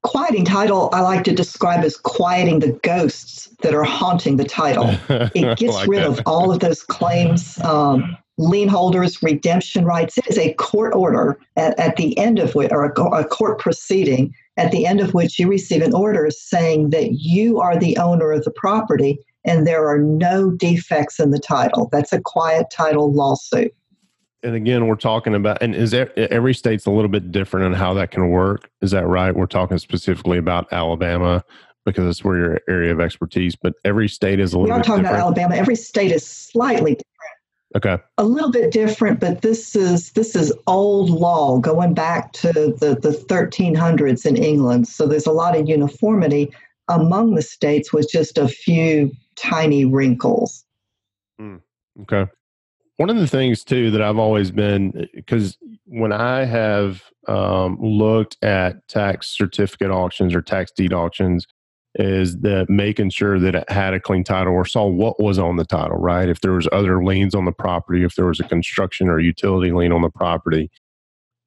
Quieting 0.03 0.45
title, 0.45 0.89
I 0.93 1.01
like 1.01 1.23
to 1.25 1.33
describe 1.33 1.83
as 1.83 1.97
quieting 1.97 2.59
the 2.59 2.71
ghosts 2.83 3.49
that 3.61 3.73
are 3.73 3.83
haunting 3.83 4.37
the 4.37 4.45
title. 4.45 4.95
It 5.35 5.57
gets 5.57 5.73
like 5.73 5.89
rid 5.89 6.01
that. 6.01 6.07
of 6.07 6.21
all 6.25 6.51
of 6.51 6.59
those 6.59 6.81
claims, 6.81 7.59
um, 7.63 8.17
lien 8.37 8.67
holders, 8.67 9.21
redemption 9.23 9.85
rights. 9.85 10.17
It 10.17 10.27
is 10.27 10.37
a 10.37 10.53
court 10.53 10.93
order 10.93 11.39
at, 11.55 11.77
at 11.79 11.95
the 11.95 12.17
end 12.17 12.39
of 12.39 12.55
which, 12.55 12.71
or 12.71 12.85
a, 12.85 13.03
a 13.15 13.25
court 13.25 13.59
proceeding 13.59 14.33
at 14.57 14.71
the 14.71 14.85
end 14.85 14.99
of 14.99 15.13
which 15.13 15.37
you 15.37 15.47
receive 15.47 15.81
an 15.81 15.93
order 15.93 16.29
saying 16.29 16.89
that 16.91 17.13
you 17.13 17.59
are 17.59 17.77
the 17.77 17.97
owner 17.97 18.31
of 18.31 18.43
the 18.43 18.51
property 18.51 19.19
and 19.45 19.65
there 19.65 19.87
are 19.87 19.99
no 19.99 20.51
defects 20.51 21.19
in 21.19 21.31
the 21.31 21.39
title. 21.39 21.89
That's 21.91 22.11
a 22.13 22.21
quiet 22.21 22.67
title 22.71 23.13
lawsuit 23.13 23.73
and 24.43 24.55
again, 24.55 24.87
we're 24.87 24.95
talking 24.95 25.33
about, 25.33 25.61
and 25.61 25.73
is 25.73 25.91
there, 25.91 26.17
every 26.31 26.53
state's 26.53 26.85
a 26.85 26.91
little 26.91 27.09
bit 27.09 27.31
different 27.31 27.65
in 27.65 27.73
how 27.73 27.93
that 27.95 28.11
can 28.11 28.29
work. 28.29 28.69
Is 28.81 28.91
that 28.91 29.07
right? 29.07 29.35
We're 29.35 29.47
talking 29.47 29.77
specifically 29.77 30.37
about 30.37 30.71
Alabama 30.71 31.43
because 31.85 32.05
it's 32.05 32.23
where 32.23 32.37
your 32.37 32.61
area 32.69 32.91
of 32.91 32.99
expertise, 32.99 33.55
but 33.55 33.73
every 33.83 34.07
state 34.07 34.39
is 34.39 34.53
a 34.53 34.59
little. 34.59 34.71
We're 34.71 34.77
not 34.77 34.85
talking 34.85 35.03
different. 35.03 35.21
about 35.21 35.37
Alabama. 35.37 35.55
Every 35.55 35.75
state 35.75 36.11
is 36.11 36.25
slightly 36.25 36.95
different. 36.95 37.07
Okay. 37.75 37.97
A 38.17 38.23
little 38.23 38.51
bit 38.51 38.71
different, 38.71 39.19
but 39.19 39.41
this 39.41 39.75
is 39.75 40.11
this 40.11 40.35
is 40.35 40.53
old 40.67 41.09
law 41.09 41.59
going 41.59 41.93
back 41.93 42.31
to 42.33 42.53
the 42.53 42.97
the 43.01 43.09
1300s 43.29 44.25
in 44.25 44.37
England. 44.37 44.87
So 44.87 45.05
there's 45.05 45.27
a 45.27 45.33
lot 45.33 45.57
of 45.57 45.67
uniformity 45.67 46.51
among 46.87 47.35
the 47.35 47.41
states 47.41 47.91
with 47.91 48.09
just 48.09 48.37
a 48.37 48.47
few 48.47 49.11
tiny 49.35 49.83
wrinkles. 49.83 50.63
Mm, 51.41 51.61
okay. 52.03 52.31
One 52.95 53.09
of 53.09 53.17
the 53.17 53.27
things 53.27 53.63
too 53.63 53.91
that 53.91 54.01
I've 54.01 54.17
always 54.17 54.49
been 54.49 55.07
because 55.13 55.57
when 55.85 56.13
I 56.13 56.45
have 56.45 57.03
um, 57.27 57.77
looked 57.81 58.37
at 58.41 58.87
tax 58.87 59.27
certificate 59.27 59.91
auctions 59.91 60.33
or 60.33 60.41
tax 60.41 60.71
deed 60.71 60.93
auctions, 60.93 61.45
is 61.97 62.37
that 62.39 62.69
making 62.69 63.09
sure 63.09 63.39
that 63.39 63.55
it 63.55 63.69
had 63.69 63.93
a 63.93 63.99
clean 63.99 64.23
title 64.23 64.53
or 64.53 64.65
saw 64.65 64.85
what 64.85 65.19
was 65.19 65.39
on 65.39 65.57
the 65.57 65.65
title, 65.65 65.97
right? 65.97 66.29
If 66.29 66.41
there 66.41 66.53
was 66.53 66.67
other 66.71 67.03
liens 67.03 67.33
on 67.33 67.45
the 67.45 67.51
property, 67.51 68.03
if 68.03 68.15
there 68.15 68.27
was 68.27 68.39
a 68.39 68.43
construction 68.43 69.09
or 69.09 69.19
utility 69.19 69.71
lien 69.71 69.91
on 69.91 70.03
the 70.03 70.09
property. 70.09 70.69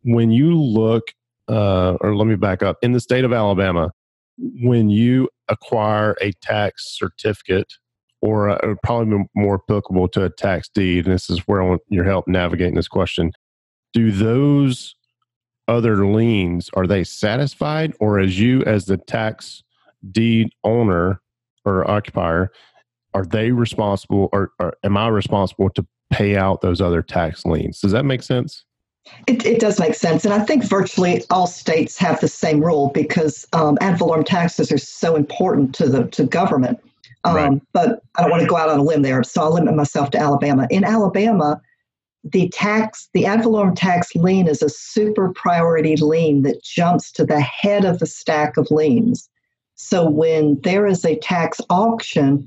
When 0.03 0.33
you 0.33 0.61
look, 0.61 1.13
uh, 1.49 1.97
or 2.01 2.17
let 2.17 2.27
me 2.27 2.35
back 2.35 2.63
up, 2.63 2.79
in 2.83 2.93
the 2.93 3.01
state 3.01 3.25
of 3.25 3.33
Alabama, 3.33 3.93
when 4.39 4.91
you 4.91 5.29
acquire 5.49 6.17
a 6.21 6.33
tax 6.43 6.97
certificate 6.99 7.75
or 8.23 8.51
uh, 8.51 8.75
probably 8.83 9.25
more 9.35 9.61
applicable 9.63 10.09
to 10.09 10.25
a 10.25 10.31
tax 10.31 10.69
deed, 10.69 11.07
and 11.07 11.15
this 11.15 11.31
is 11.31 11.41
where 11.47 11.63
I 11.63 11.67
want 11.67 11.83
your 11.89 12.05
help 12.05 12.27
navigating 12.27 12.75
this 12.75 12.89
question. 12.89 13.33
Do 13.93 14.11
those 14.11 14.95
other 15.69 16.07
liens 16.07 16.71
are 16.75 16.87
they 16.87 17.05
satisfied, 17.05 17.95
or 18.01 18.19
as 18.19 18.39
you 18.39 18.63
as 18.65 18.87
the 18.87 18.97
tax 18.97 19.63
deed 20.11 20.51
owner 20.65 21.21
or 21.65 21.89
occupier, 21.91 22.51
are 23.15 23.25
they 23.25 23.51
responsible, 23.51 24.29
or, 24.33 24.53
or 24.59 24.77
am 24.85 24.97
I 24.97 25.09
responsible 25.09 25.71
to 25.71 25.87
pay 26.11 26.37
out 26.37 26.61
those 26.61 26.81
other 26.81 27.03
tax 27.03 27.45
liens? 27.45 27.81
Does 27.81 27.93
that 27.93 28.05
make 28.05 28.23
sense? 28.23 28.65
It, 29.27 29.45
it, 29.47 29.61
does 29.61 29.81
make 29.81 29.95
sense. 29.95 30.25
And 30.25 30.35
I 30.35 30.41
think 30.41 30.65
virtually 30.65 31.25
all 31.31 31.47
states 31.47 31.97
have 31.99 32.21
the 32.21 32.29
same 32.29 32.63
rule 32.63 32.91
because 32.93 33.47
um, 33.53 33.79
ad 33.81 33.99
valorem 33.99 34.25
taxes 34.25 34.71
are 34.71 34.79
so 34.79 35.17
important 35.17 35.75
to 35.77 35.89
the 35.89 36.07
to 36.09 36.25
government. 36.25 36.79
Um, 37.25 37.35
right. 37.35 37.63
But 37.73 38.03
I 38.17 38.23
don't 38.23 38.31
want 38.31 38.43
to 38.43 38.49
go 38.49 38.57
out 38.57 38.69
on 38.69 38.79
a 38.79 38.83
limb 38.83 39.03
there, 39.03 39.23
so 39.23 39.43
I'll 39.43 39.55
limit 39.55 39.75
myself 39.75 40.11
to 40.11 40.19
Alabama. 40.19 40.67
In 40.71 40.85
Alabama, 40.85 41.61
the 42.25 42.49
tax, 42.51 43.09
the 43.15 43.25
ad 43.25 43.43
valorem 43.43 43.75
tax 43.75 44.15
lien 44.15 44.47
is 44.47 44.63
a 44.63 44.69
super 44.69 45.33
priority 45.33 45.97
lien 45.97 46.43
that 46.43 46.63
jumps 46.63 47.11
to 47.13 47.25
the 47.25 47.41
head 47.41 47.85
of 47.85 47.99
the 47.99 48.07
stack 48.07 48.57
of 48.57 48.71
liens. 48.71 49.30
So 49.83 50.09
when 50.09 50.61
there 50.61 50.87
is 50.87 51.05
a 51.05 51.19
tax 51.19 51.61
auction, 51.71 52.47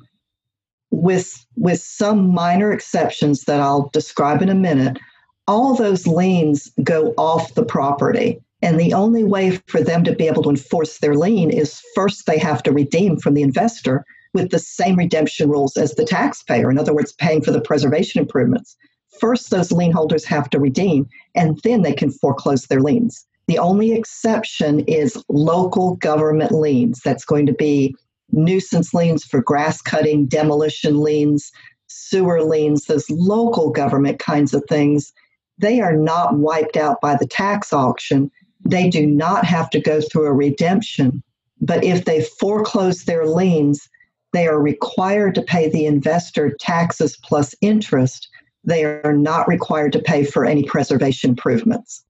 with 0.92 1.46
with 1.58 1.82
some 1.82 2.32
minor 2.32 2.72
exceptions 2.72 3.46
that 3.46 3.60
I'll 3.60 3.90
describe 3.92 4.42
in 4.42 4.50
a 4.50 4.56
minute, 4.56 5.00
all 5.48 5.74
those 5.74 6.06
liens 6.06 6.72
go 6.84 7.14
off 7.18 7.56
the 7.56 7.66
property. 7.66 8.40
And 8.62 8.80
the 8.80 8.94
only 8.94 9.24
way 9.24 9.58
for 9.68 9.82
them 9.82 10.04
to 10.06 10.16
be 10.16 10.28
able 10.28 10.44
to 10.44 10.52
enforce 10.52 11.00
their 11.00 11.16
lien 11.16 11.50
is 11.50 11.82
first 11.96 12.28
they 12.28 12.38
have 12.38 12.64
to 12.64 12.72
redeem 12.72 13.18
from 13.18 13.34
the 13.34 13.42
investor, 13.42 14.06
with 14.34 14.52
the 14.52 14.60
same 14.60 14.96
redemption 14.96 15.50
rules 15.50 15.76
as 15.76 15.96
the 15.96 16.06
taxpayer. 16.06 16.72
In 16.72 16.80
other 16.80 16.94
words, 16.94 17.12
paying 17.14 17.42
for 17.42 17.52
the 17.52 17.60
preservation 17.60 18.22
improvements. 18.22 18.78
First, 19.20 19.50
those 19.50 19.72
lien 19.72 19.92
holders 19.92 20.24
have 20.26 20.50
to 20.52 20.60
redeem, 20.60 21.10
and 21.36 21.60
then 21.64 21.82
they 21.82 21.94
can 21.94 22.12
foreclose 22.12 22.68
their 22.68 22.80
liens. 22.80 23.26
The 23.48 23.60
only 23.60 23.94
exception 23.94 24.82
is 24.82 25.22
local 25.30 25.96
government 25.98 26.52
liens. 26.52 27.02
That's 27.04 27.26
going 27.26 27.46
to 27.48 27.54
be 27.54 27.96
nuisance 28.32 28.94
liens 28.94 29.24
for 29.24 29.42
grass 29.42 29.82
cutting, 29.82 30.26
demolition 30.26 31.00
liens, 31.00 31.52
sewer 31.88 32.42
liens, 32.44 32.86
those 32.86 33.10
local 33.10 33.70
government 33.70 34.20
kinds 34.20 34.54
of 34.54 34.64
things. 34.70 35.12
They 35.60 35.82
are 35.82 35.96
not 35.96 36.38
wiped 36.38 36.78
out 36.78 37.02
by 37.02 37.16
the 37.16 37.28
tax 37.28 37.74
auction. 37.74 38.32
They 38.66 38.90
do 38.90 39.06
not 39.06 39.46
have 39.46 39.70
to 39.72 39.82
go 39.82 40.02
through 40.02 40.26
a 40.26 40.34
redemption. 40.34 41.22
But 41.62 41.84
if 41.84 42.06
they 42.06 42.24
foreclose 42.40 43.04
their 43.04 43.26
liens, 43.26 43.90
they 44.32 44.48
are 44.48 44.60
required 44.60 45.36
to 45.36 45.42
pay 45.42 45.70
the 45.70 45.86
investor 45.86 46.56
taxes 46.60 47.18
plus 47.24 47.54
interest. 47.62 48.30
They 48.64 48.84
are 48.84 49.14
not 49.16 49.48
required 49.48 49.94
to 49.94 50.00
pay 50.00 50.24
for 50.24 50.46
any 50.46 50.64
preservation 50.64 51.32
improvements. 51.32 52.04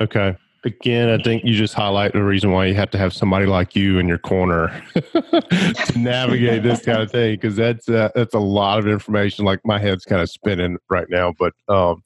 Okay. 0.00 0.36
Again, 0.64 1.10
I 1.10 1.22
think 1.22 1.44
you 1.44 1.54
just 1.54 1.74
highlight 1.74 2.14
the 2.14 2.22
reason 2.22 2.50
why 2.50 2.66
you 2.66 2.74
have 2.74 2.90
to 2.90 2.98
have 2.98 3.12
somebody 3.12 3.46
like 3.46 3.76
you 3.76 3.98
in 3.98 4.08
your 4.08 4.18
corner 4.18 4.82
to 4.94 5.92
navigate 5.96 6.62
this 6.62 6.84
kind 6.84 7.02
of 7.02 7.10
thing 7.10 7.34
because 7.34 7.56
that's 7.56 7.88
uh, 7.88 8.08
that's 8.14 8.34
a 8.34 8.38
lot 8.38 8.78
of 8.78 8.88
information. 8.88 9.44
Like 9.44 9.60
my 9.64 9.78
head's 9.78 10.04
kind 10.04 10.22
of 10.22 10.30
spinning 10.30 10.78
right 10.88 11.06
now, 11.10 11.34
but 11.38 11.52
um, 11.68 12.02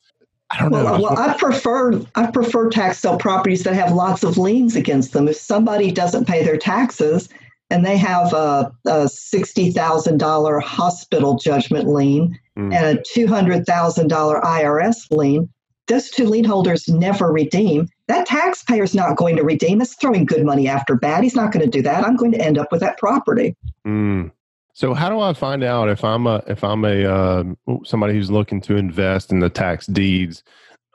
I 0.51 0.61
don't 0.61 0.71
well, 0.71 0.99
know. 0.99 1.03
Well, 1.03 1.19
I 1.19 1.37
prefer 1.39 2.05
I 2.17 2.31
prefer 2.31 2.69
tax 2.69 2.99
sale 2.99 3.19
properties 3.19 3.63
that 3.65 3.75
have 3.75 3.93
lots 3.93 4.25
of 4.25 4.39
liens 4.39 4.75
against 4.75 5.13
them. 5.13 5.29
If 5.29 5.37
somebody 5.37 5.93
doesn't 5.93 6.27
pay 6.27 6.43
their 6.43 6.57
taxes, 6.57 7.29
and 7.71 7.85
they 7.85 7.97
have 7.97 8.33
a, 8.33 8.73
a 8.87 9.05
$60,000 9.05 10.63
hospital 10.63 11.37
judgment 11.37 11.89
lien 11.89 12.39
mm. 12.59 12.75
and 12.75 12.99
a 12.99 13.03
$200,000 13.03 14.43
IRS 14.43 15.11
lien. 15.11 15.49
Those 15.87 16.11
two 16.11 16.25
lien 16.25 16.45
holders 16.45 16.89
never 16.89 17.31
redeem. 17.31 17.89
That 18.09 18.27
taxpayer's 18.27 18.95
not 18.95 19.17
going 19.17 19.37
to 19.37 19.45
redeem. 19.45 19.81
It's 19.81 19.95
throwing 19.95 20.25
good 20.25 20.45
money 20.45 20.67
after 20.67 20.97
bad. 20.97 21.23
He's 21.23 21.37
not 21.37 21.53
going 21.53 21.65
to 21.65 21.71
do 21.71 21.83
that. 21.83 22.05
I'm 22.05 22.17
going 22.17 22.33
to 22.33 22.41
end 22.41 22.59
up 22.59 22.73
with 22.73 22.81
that 22.81 22.99
property. 22.99 23.57
Mm. 23.87 24.33
So 24.73 24.95
how 24.95 25.09
do 25.09 25.21
I 25.21 25.33
find 25.33 25.63
out 25.63 25.89
if 25.89 26.05
I'm 26.05 26.27
a 26.27 26.43
if 26.47 26.63
I'm 26.65 26.85
a 26.85 27.05
uh, 27.05 27.45
somebody 27.85 28.15
who's 28.15 28.31
looking 28.31 28.61
to 28.63 28.77
invest 28.77 29.33
in 29.33 29.41
the 29.41 29.51
tax 29.51 29.87
deeds? 29.87 30.43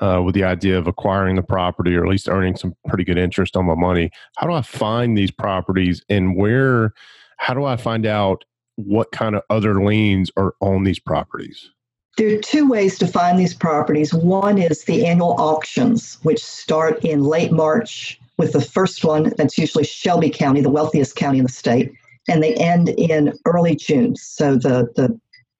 uh, 0.03 0.21
with 0.21 0.35
the 0.35 0.43
idea 0.43 0.77
of 0.77 0.87
acquiring 0.87 1.35
the 1.35 1.43
property 1.43 1.95
or 1.95 2.03
at 2.03 2.09
least 2.09 2.27
earning 2.27 2.55
some 2.55 2.75
pretty 2.87 3.03
good 3.03 3.17
interest 3.17 3.55
on 3.55 3.65
my 3.65 3.75
money. 3.75 4.09
How 4.37 4.47
do 4.47 4.53
I 4.53 4.61
find 4.61 5.17
these 5.17 5.31
properties 5.31 6.03
and 6.09 6.35
where, 6.35 6.93
how 7.37 7.53
do 7.53 7.63
I 7.63 7.77
find 7.77 8.05
out 8.05 8.43
what 8.75 9.11
kind 9.11 9.35
of 9.35 9.43
other 9.49 9.83
liens 9.83 10.31
are 10.35 10.55
on 10.59 10.83
these 10.83 10.99
properties? 10.99 11.69
There 12.17 12.35
are 12.35 12.41
two 12.41 12.67
ways 12.69 12.99
to 12.99 13.07
find 13.07 13.39
these 13.39 13.55
properties. 13.55 14.13
One 14.13 14.59
is 14.59 14.83
the 14.83 15.05
annual 15.05 15.35
auctions, 15.39 16.19
which 16.23 16.43
start 16.43 17.03
in 17.03 17.23
late 17.23 17.51
March 17.51 18.19
with 18.37 18.53
the 18.53 18.61
first 18.61 19.03
one, 19.03 19.33
that's 19.37 19.57
usually 19.57 19.83
Shelby 19.83 20.29
County, 20.29 20.61
the 20.61 20.69
wealthiest 20.69 21.15
county 21.15 21.37
in 21.39 21.45
the 21.45 21.51
state, 21.51 21.91
and 22.27 22.41
they 22.41 22.55
end 22.55 22.89
in 22.89 23.33
early 23.45 23.75
June. 23.75 24.15
So 24.15 24.55
the, 24.55 24.89
the 24.95 25.19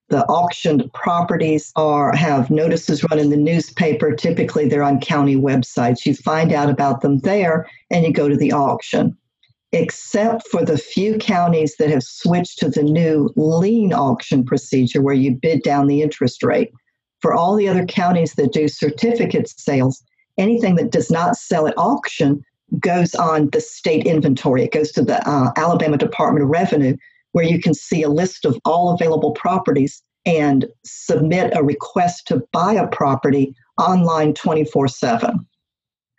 the 0.10 0.25
auctioned 0.25 0.91
properties 0.93 1.72
are 1.75 2.15
have 2.15 2.51
notices 2.51 3.03
run 3.10 3.17
in 3.17 3.31
the 3.31 3.38
newspaper. 3.38 4.13
Typically, 4.13 4.67
they're 4.67 4.83
on 4.83 5.00
county 5.00 5.36
websites. 5.36 6.05
You 6.05 6.13
find 6.13 6.51
out 6.51 6.69
about 6.69 7.01
them 7.01 7.19
there, 7.19 7.67
and 7.89 8.05
you 8.05 8.13
go 8.13 8.29
to 8.29 8.38
the 8.38 8.51
auction. 8.51 9.17
Except 9.73 10.47
for 10.49 10.63
the 10.63 10.77
few 10.77 11.17
counties 11.17 11.75
that 11.79 11.89
have 11.89 12.03
switched 12.03 12.59
to 12.59 12.69
the 12.69 12.83
new 12.83 13.31
lien 13.35 13.91
auction 13.91 14.45
procedure, 14.45 15.01
where 15.01 15.15
you 15.15 15.31
bid 15.31 15.63
down 15.63 15.87
the 15.87 16.03
interest 16.03 16.43
rate. 16.43 16.71
For 17.21 17.33
all 17.33 17.55
the 17.55 17.67
other 17.67 17.85
counties 17.85 18.33
that 18.33 18.53
do 18.53 18.67
certificate 18.67 19.49
sales, 19.49 20.03
anything 20.37 20.75
that 20.75 20.91
does 20.91 21.09
not 21.09 21.35
sell 21.35 21.67
at 21.67 21.77
auction 21.77 22.43
goes 22.79 23.15
on 23.15 23.49
the 23.49 23.61
state 23.61 24.05
inventory. 24.05 24.63
It 24.63 24.71
goes 24.73 24.91
to 24.93 25.01
the 25.01 25.27
uh, 25.27 25.51
Alabama 25.57 25.97
Department 25.97 26.43
of 26.43 26.49
Revenue, 26.49 26.95
where 27.31 27.45
you 27.45 27.59
can 27.59 27.73
see 27.73 28.03
a 28.03 28.09
list 28.09 28.45
of 28.45 28.59
all 28.65 28.93
available 28.93 29.31
properties 29.31 30.03
and 30.25 30.67
submit 30.85 31.51
a 31.55 31.63
request 31.63 32.27
to 32.27 32.43
buy 32.51 32.73
a 32.73 32.87
property 32.87 33.55
online 33.77 34.33
24 34.33 34.87
7. 34.87 35.47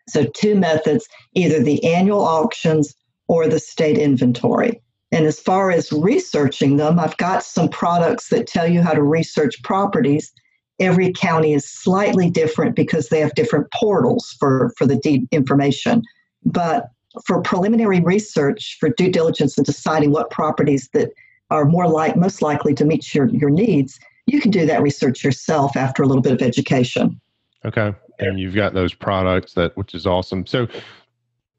So, 0.08 0.24
two 0.34 0.54
methods 0.54 1.06
either 1.34 1.62
the 1.62 1.84
annual 1.84 2.20
auctions 2.20 2.94
or 3.28 3.48
the 3.48 3.58
state 3.58 3.98
inventory. 3.98 4.80
And 5.12 5.26
as 5.26 5.38
far 5.38 5.70
as 5.70 5.92
researching 5.92 6.76
them, 6.76 6.98
I've 6.98 7.16
got 7.18 7.44
some 7.44 7.68
products 7.68 8.28
that 8.28 8.46
tell 8.46 8.66
you 8.66 8.82
how 8.82 8.92
to 8.92 9.02
research 9.02 9.62
properties. 9.62 10.32
Every 10.80 11.12
county 11.12 11.52
is 11.52 11.64
slightly 11.70 12.28
different 12.30 12.74
because 12.74 13.08
they 13.08 13.20
have 13.20 13.34
different 13.34 13.68
portals 13.72 14.34
for, 14.40 14.72
for 14.76 14.86
the 14.86 14.96
deed 14.96 15.28
information. 15.30 16.02
But 16.44 16.88
for 17.26 17.40
preliminary 17.42 18.00
research, 18.00 18.76
for 18.80 18.88
due 18.88 19.10
diligence 19.10 19.56
and 19.56 19.64
deciding 19.64 20.10
what 20.10 20.30
properties 20.30 20.88
that 20.94 21.10
are 21.50 21.64
more 21.64 21.88
like 21.88 22.16
most 22.16 22.42
likely 22.42 22.74
to 22.74 22.84
meet 22.84 23.14
your, 23.14 23.28
your 23.28 23.50
needs, 23.50 24.00
you 24.26 24.40
can 24.40 24.50
do 24.50 24.66
that 24.66 24.82
research 24.82 25.22
yourself 25.22 25.76
after 25.76 26.02
a 26.02 26.06
little 26.06 26.22
bit 26.22 26.32
of 26.32 26.42
education. 26.42 27.20
Okay. 27.64 27.94
And 28.18 28.38
you've 28.38 28.54
got 28.54 28.74
those 28.74 28.94
products 28.94 29.54
that 29.54 29.76
which 29.76 29.94
is 29.94 30.06
awesome. 30.06 30.46
So 30.46 30.66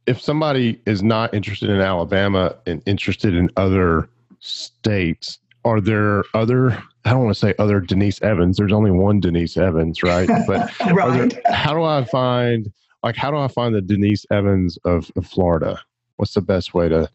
if 0.07 0.21
somebody 0.21 0.79
is 0.85 1.01
not 1.01 1.33
interested 1.33 1.69
in 1.69 1.81
Alabama 1.81 2.55
and 2.65 2.81
interested 2.85 3.35
in 3.35 3.49
other 3.57 4.09
states, 4.39 5.39
are 5.63 5.81
there 5.81 6.23
other 6.33 6.71
I 7.05 7.11
don't 7.11 7.23
want 7.23 7.35
to 7.35 7.39
say 7.39 7.53
other 7.59 7.79
Denise 7.79 8.21
Evans. 8.21 8.57
There's 8.57 8.73
only 8.73 8.91
one 8.91 9.19
Denise 9.19 9.57
Evans, 9.57 10.01
right? 10.01 10.27
But 10.47 10.71
right. 10.91 11.29
There, 11.29 11.41
how 11.53 11.73
do 11.73 11.83
I 11.83 12.03
find 12.05 12.71
like 13.03 13.15
how 13.15 13.31
do 13.31 13.37
I 13.37 13.47
find 13.47 13.73
the 13.73 13.81
Denise 13.81 14.25
Evans 14.31 14.77
of, 14.85 15.11
of 15.15 15.25
Florida? 15.25 15.81
What's 16.17 16.33
the 16.33 16.41
best 16.41 16.73
way 16.73 16.89
to 16.89 17.09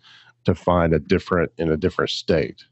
to 0.45 0.55
find 0.55 0.93
a 0.93 0.99
different 0.99 1.53
in 1.59 1.71
a 1.71 1.77
different 1.77 2.11
state? 2.11 2.65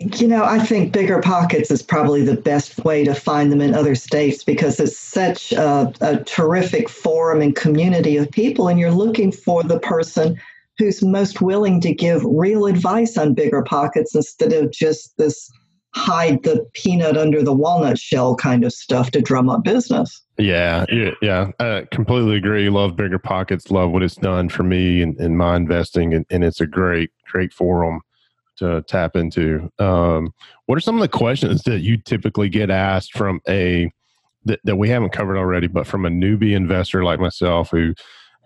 You 0.00 0.28
know, 0.28 0.44
I 0.44 0.58
think 0.58 0.94
Bigger 0.94 1.20
Pockets 1.20 1.70
is 1.70 1.82
probably 1.82 2.22
the 2.22 2.36
best 2.36 2.78
way 2.86 3.04
to 3.04 3.14
find 3.14 3.52
them 3.52 3.60
in 3.60 3.74
other 3.74 3.94
states 3.94 4.42
because 4.42 4.80
it's 4.80 4.98
such 4.98 5.52
a, 5.52 5.92
a, 6.00 6.24
terrific 6.24 6.88
forum 6.88 7.42
and 7.42 7.54
community 7.54 8.16
of 8.16 8.30
people, 8.30 8.68
and 8.68 8.80
you're 8.80 8.90
looking 8.90 9.30
for 9.30 9.62
the 9.62 9.78
person 9.78 10.40
who's 10.78 11.02
most 11.02 11.42
willing 11.42 11.82
to 11.82 11.92
give 11.92 12.24
real 12.24 12.64
advice 12.64 13.18
on 13.18 13.34
Bigger 13.34 13.62
Pockets 13.62 14.14
instead 14.14 14.54
of 14.54 14.70
just 14.72 15.18
this 15.18 15.50
hide 15.94 16.44
the 16.44 16.66
peanut 16.72 17.18
under 17.18 17.42
the 17.42 17.52
walnut 17.52 17.98
shell 17.98 18.34
kind 18.34 18.64
of 18.64 18.72
stuff 18.72 19.10
to 19.10 19.20
drum 19.20 19.50
up 19.50 19.64
business. 19.64 20.22
Yeah, 20.38 20.86
yeah. 21.20 21.50
I 21.58 21.86
completely 21.90 22.36
agree. 22.36 22.70
Love 22.70 22.96
bigger 22.96 23.18
pockets. 23.18 23.70
Love 23.70 23.90
what 23.90 24.02
it's 24.02 24.14
done 24.14 24.48
for 24.48 24.62
me 24.62 25.02
and, 25.02 25.18
and 25.18 25.36
my 25.36 25.56
investing, 25.56 26.14
and, 26.14 26.24
and 26.30 26.42
it's 26.42 26.60
a 26.60 26.66
great, 26.66 27.10
great 27.30 27.52
forum 27.52 28.00
to 28.60 28.82
tap 28.82 29.16
into. 29.16 29.70
Um, 29.78 30.32
what 30.66 30.78
are 30.78 30.80
some 30.80 30.94
of 30.94 31.00
the 31.00 31.08
questions 31.08 31.62
that 31.64 31.80
you 31.80 31.96
typically 31.96 32.48
get 32.48 32.70
asked 32.70 33.12
from 33.12 33.40
a 33.48 33.90
that, 34.44 34.60
that 34.64 34.76
we 34.76 34.88
haven't 34.88 35.10
covered 35.10 35.36
already, 35.36 35.66
but 35.66 35.86
from 35.86 36.06
a 36.06 36.10
newbie 36.10 36.54
investor 36.54 37.04
like 37.04 37.20
myself 37.20 37.70
who 37.70 37.94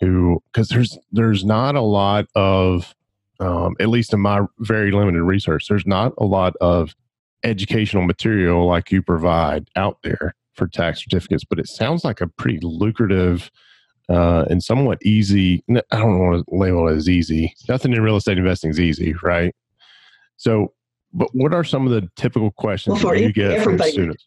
who 0.01 0.43
because 0.53 0.69
there's 0.69 0.99
there's 1.13 1.45
not 1.45 1.77
a 1.77 1.81
lot 1.81 2.27
of 2.35 2.95
um, 3.41 3.77
at 3.81 3.89
least 3.89 4.13
in 4.13 4.21
my 4.21 4.41
very 4.61 4.91
limited 4.91 5.23
research, 5.23 5.67
there's 5.69 5.87
not 5.87 6.13
a 6.19 6.25
lot 6.25 6.55
of 6.61 6.95
educational 7.43 8.05
material 8.05 8.67
like 8.67 8.91
you 8.91 9.03
provide 9.03 9.69
out 9.77 9.99
there 10.03 10.35
for 10.55 10.67
tax 10.67 11.03
certificates, 11.03 11.45
but 11.45 11.59
it 11.59 11.69
sounds 11.69 12.05
like 12.05 12.21
a 12.21 12.29
pretty 12.29 12.61
lucrative 12.63 13.51
uh, 14.09 14.45
and 14.49 14.63
somewhat 14.63 14.99
easy. 15.03 15.63
I 15.69 15.99
don't 15.99 16.19
want 16.19 16.47
to 16.47 16.55
label 16.55 16.89
it 16.89 16.97
as 16.97 17.09
easy. 17.09 17.55
Nothing 17.69 17.93
in 17.93 18.03
real 18.03 18.17
estate 18.17 18.39
investing 18.39 18.71
is 18.71 18.81
easy, 18.81 19.15
right? 19.23 19.55
So, 20.45 20.75
but 21.15 21.31
what 21.33 21.55
are 21.55 21.65
some 21.65 21.87
of 21.87 21.93
the 21.93 22.07
typical 22.17 22.51
questions 22.51 23.03
well, 23.03 23.15
you 23.15 23.33
get 23.33 23.65
from 23.65 23.79
students? 23.79 24.27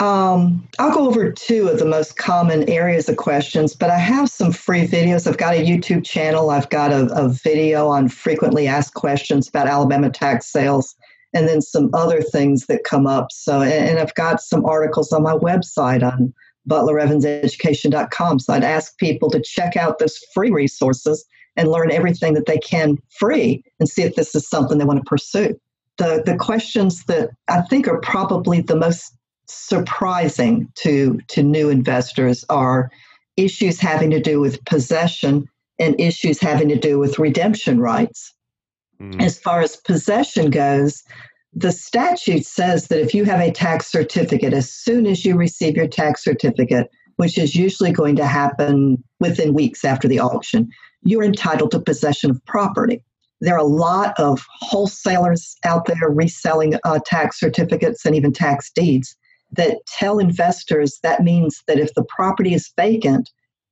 Um, 0.00 0.66
I'll 0.80 0.92
go 0.92 1.06
over 1.06 1.30
two 1.30 1.68
of 1.68 1.78
the 1.78 1.84
most 1.84 2.16
common 2.16 2.68
areas 2.68 3.08
of 3.08 3.16
questions, 3.16 3.76
but 3.76 3.88
I 3.88 3.98
have 3.98 4.28
some 4.28 4.50
free 4.50 4.84
videos. 4.84 5.28
I've 5.28 5.38
got 5.38 5.54
a 5.54 5.64
YouTube 5.64 6.04
channel. 6.04 6.50
I've 6.50 6.68
got 6.70 6.90
a, 6.90 7.06
a 7.14 7.28
video 7.28 7.86
on 7.86 8.08
frequently 8.08 8.66
asked 8.66 8.94
questions 8.94 9.46
about 9.46 9.68
Alabama 9.68 10.10
tax 10.10 10.50
sales 10.50 10.96
and 11.32 11.46
then 11.46 11.62
some 11.62 11.88
other 11.94 12.20
things 12.20 12.66
that 12.66 12.82
come 12.82 13.06
up. 13.06 13.28
So, 13.30 13.62
and 13.62 14.00
I've 14.00 14.14
got 14.14 14.40
some 14.40 14.64
articles 14.64 15.12
on 15.12 15.22
my 15.22 15.34
website 15.34 16.02
on 16.02 16.34
butlerevanseducation.com. 16.68 18.40
So 18.40 18.54
I'd 18.54 18.64
ask 18.64 18.98
people 18.98 19.30
to 19.30 19.40
check 19.40 19.76
out 19.76 20.00
those 20.00 20.18
free 20.34 20.50
resources 20.50 21.24
and 21.56 21.68
learn 21.68 21.90
everything 21.90 22.34
that 22.34 22.46
they 22.46 22.58
can 22.58 22.98
free 23.10 23.62
and 23.78 23.88
see 23.88 24.02
if 24.02 24.14
this 24.14 24.34
is 24.34 24.48
something 24.48 24.78
they 24.78 24.84
want 24.84 24.98
to 24.98 25.08
pursue. 25.08 25.58
The, 25.98 26.22
the 26.24 26.36
questions 26.36 27.04
that 27.04 27.30
I 27.48 27.62
think 27.62 27.86
are 27.86 28.00
probably 28.00 28.60
the 28.60 28.76
most 28.76 29.16
surprising 29.46 30.70
to, 30.76 31.20
to 31.28 31.42
new 31.42 31.68
investors 31.68 32.44
are 32.48 32.90
issues 33.36 33.80
having 33.80 34.10
to 34.10 34.20
do 34.20 34.40
with 34.40 34.64
possession 34.64 35.48
and 35.78 35.98
issues 36.00 36.40
having 36.40 36.68
to 36.68 36.78
do 36.78 36.98
with 36.98 37.18
redemption 37.18 37.80
rights. 37.80 38.32
Mm. 39.00 39.20
As 39.20 39.38
far 39.38 39.60
as 39.60 39.76
possession 39.76 40.50
goes, 40.50 41.02
the 41.52 41.72
statute 41.72 42.44
says 42.44 42.88
that 42.88 43.00
if 43.00 43.14
you 43.14 43.24
have 43.24 43.40
a 43.40 43.52
tax 43.52 43.90
certificate, 43.90 44.52
as 44.52 44.70
soon 44.70 45.06
as 45.06 45.24
you 45.24 45.36
receive 45.36 45.76
your 45.76 45.88
tax 45.88 46.22
certificate, 46.24 46.90
which 47.16 47.38
is 47.38 47.54
usually 47.54 47.92
going 47.92 48.16
to 48.16 48.26
happen 48.26 49.02
within 49.20 49.54
weeks 49.54 49.84
after 49.84 50.08
the 50.08 50.18
auction, 50.18 50.68
you're 51.04 51.22
entitled 51.22 51.70
to 51.72 51.80
possession 51.80 52.30
of 52.30 52.44
property. 52.46 53.02
There 53.40 53.54
are 53.54 53.58
a 53.58 53.64
lot 53.64 54.18
of 54.18 54.44
wholesalers 54.60 55.56
out 55.64 55.86
there 55.86 56.08
reselling 56.08 56.74
uh, 56.84 57.00
tax 57.04 57.38
certificates 57.38 58.04
and 58.06 58.14
even 58.14 58.32
tax 58.32 58.70
deeds 58.70 59.16
that 59.52 59.78
tell 59.86 60.18
investors 60.18 60.98
that 61.02 61.22
means 61.22 61.62
that 61.66 61.78
if 61.78 61.92
the 61.94 62.04
property 62.04 62.54
is 62.54 62.72
vacant, 62.76 63.30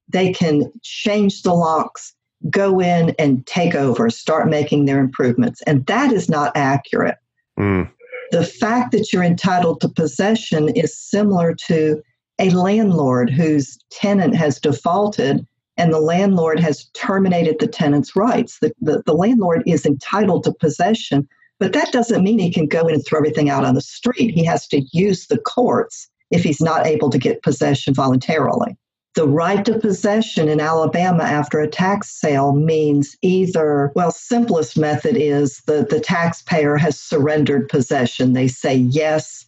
they 0.09 0.33
can 0.33 0.71
change 0.83 1.43
the 1.43 1.55
locks, 1.55 2.15
go 2.51 2.81
in 2.81 3.15
and 3.19 3.47
take 3.47 3.75
over, 3.75 4.11
start 4.11 4.49
making 4.49 4.85
their 4.85 5.01
improvements. 5.01 5.63
And 5.63 5.87
that 5.87 6.13
is 6.13 6.29
not 6.29 6.53
accurate. 6.55 7.17
Mm. 7.59 7.91
The 8.31 8.45
fact 8.45 8.93
that 8.93 9.13
you're 9.13 9.23
entitled 9.23 9.81
to 9.81 9.89
possession 9.89 10.69
is 10.71 10.97
similar 10.97 11.55
to 11.67 12.03
a 12.39 12.51
landlord 12.51 13.31
whose 13.31 13.79
tenant 13.91 14.35
has 14.35 14.59
defaulted 14.59 15.47
and 15.77 15.93
the 15.93 16.01
landlord 16.01 16.61
has 16.61 16.87
terminated 16.95 17.59
the 17.59 17.67
tenant's 17.67 18.15
rights. 18.15 18.59
The, 18.61 18.73
the, 18.81 19.03
the, 19.07 19.15
landlord 19.15 19.63
is 19.67 19.87
entitled 19.87 20.45
to 20.45 20.53
possession, 20.53 21.29
but 21.59 21.73
that 21.73 21.93
doesn't 21.93 22.23
mean 22.23 22.39
he 22.39 22.53
can 22.53 22.67
go 22.67 22.87
in 22.87 22.95
and 22.95 23.05
throw 23.07 23.19
everything 23.19 23.51
out 23.51 23.65
on 23.65 23.75
the 23.75 23.81
street. 23.81 24.35
He 24.35 24.45
has 24.45 24.67
to 24.69 24.83
use 24.93 25.27
the 25.27 25.39
courts 25.39 26.09
if 26.31 26.43
he's 26.43 26.61
not 26.61 26.87
able 26.87 27.11
to 27.11 27.19
get 27.19 27.43
possession 27.43 27.95
voluntarily 27.95 28.77
the 29.15 29.29
right 29.29 29.65
to 29.65 29.79
possession 29.79 30.49
in 30.49 30.61
Alabama 30.61 31.25
after 31.25 31.61
a 31.61 31.69
tax 31.69 32.11
sale 32.11 32.53
means 32.53 33.17
either, 33.21 33.93
well, 33.95 34.11
simplest 34.11 34.79
method 34.79 35.17
is 35.17 35.61
the, 35.67 35.87
the 35.89 36.01
taxpayer 36.01 36.77
has 36.77 36.99
surrendered 36.99 37.69
possession. 37.69 38.33
They 38.33 38.49
say, 38.49 38.75
yes, 38.77 39.45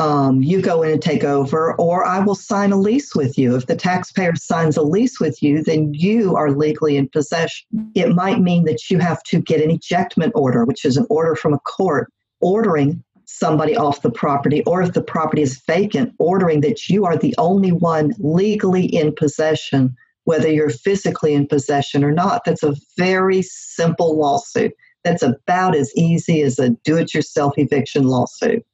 um, 0.00 0.42
you 0.42 0.62
go 0.62 0.82
in 0.82 0.90
and 0.90 1.02
take 1.02 1.24
over, 1.24 1.74
or 1.74 2.06
I 2.06 2.20
will 2.20 2.34
sign 2.34 2.72
a 2.72 2.76
lease 2.76 3.14
with 3.14 3.36
you. 3.36 3.54
If 3.54 3.66
the 3.66 3.76
taxpayer 3.76 4.34
signs 4.34 4.78
a 4.78 4.82
lease 4.82 5.20
with 5.20 5.42
you, 5.42 5.62
then 5.62 5.92
you 5.92 6.36
are 6.36 6.50
legally 6.50 6.96
in 6.96 7.06
possession. 7.06 7.66
It 7.94 8.14
might 8.14 8.40
mean 8.40 8.64
that 8.64 8.90
you 8.90 8.98
have 8.98 9.22
to 9.24 9.42
get 9.42 9.62
an 9.62 9.70
ejectment 9.70 10.32
order, 10.34 10.64
which 10.64 10.86
is 10.86 10.96
an 10.96 11.06
order 11.10 11.36
from 11.36 11.52
a 11.52 11.58
court 11.60 12.10
ordering 12.40 13.04
somebody 13.26 13.76
off 13.76 14.00
the 14.00 14.10
property, 14.10 14.62
or 14.64 14.80
if 14.80 14.94
the 14.94 15.02
property 15.02 15.42
is 15.42 15.60
vacant, 15.66 16.14
ordering 16.18 16.62
that 16.62 16.88
you 16.88 17.04
are 17.04 17.18
the 17.18 17.34
only 17.36 17.70
one 17.70 18.14
legally 18.18 18.86
in 18.86 19.14
possession, 19.14 19.94
whether 20.24 20.50
you're 20.50 20.70
physically 20.70 21.34
in 21.34 21.46
possession 21.46 22.02
or 22.02 22.10
not. 22.10 22.42
That's 22.46 22.62
a 22.62 22.74
very 22.96 23.42
simple 23.42 24.16
lawsuit. 24.16 24.72
That's 25.04 25.22
about 25.22 25.76
as 25.76 25.94
easy 25.94 26.40
as 26.40 26.58
a 26.58 26.70
do 26.84 26.96
it 26.96 27.12
yourself 27.12 27.54
eviction 27.58 28.04
lawsuit. 28.04 28.64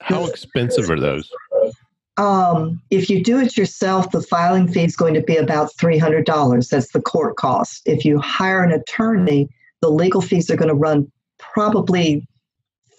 How 0.00 0.26
expensive 0.26 0.90
are 0.90 1.00
those? 1.00 1.30
Um, 2.16 2.82
if 2.90 3.08
you 3.08 3.22
do 3.22 3.38
it 3.38 3.56
yourself, 3.56 4.10
the 4.10 4.20
filing 4.20 4.66
fee 4.66 4.84
is 4.84 4.96
going 4.96 5.14
to 5.14 5.22
be 5.22 5.36
about 5.36 5.76
$300. 5.76 6.68
That's 6.68 6.92
the 6.92 7.00
court 7.00 7.36
cost. 7.36 7.82
If 7.86 8.04
you 8.04 8.18
hire 8.18 8.62
an 8.62 8.72
attorney, 8.72 9.48
the 9.80 9.90
legal 9.90 10.20
fees 10.20 10.50
are 10.50 10.56
going 10.56 10.68
to 10.68 10.74
run 10.74 11.10
probably 11.38 12.26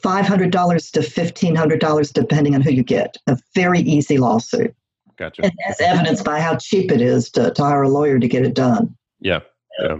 $500 0.03 0.51
to 0.91 0.99
$1,500, 1.01 2.13
depending 2.13 2.55
on 2.55 2.62
who 2.62 2.71
you 2.71 2.83
get. 2.83 3.17
A 3.27 3.38
very 3.53 3.81
easy 3.81 4.17
lawsuit. 4.17 4.73
Gotcha. 5.17 5.43
And 5.43 5.51
that's 5.67 5.81
evidenced 5.81 6.23
by 6.23 6.39
how 6.39 6.55
cheap 6.55 6.89
it 6.91 7.01
is 7.01 7.29
to, 7.31 7.51
to 7.51 7.63
hire 7.63 7.83
a 7.83 7.89
lawyer 7.89 8.19
to 8.19 8.27
get 8.27 8.45
it 8.45 8.53
done. 8.53 8.95
Yeah. 9.19 9.41
Yeah. 9.81 9.99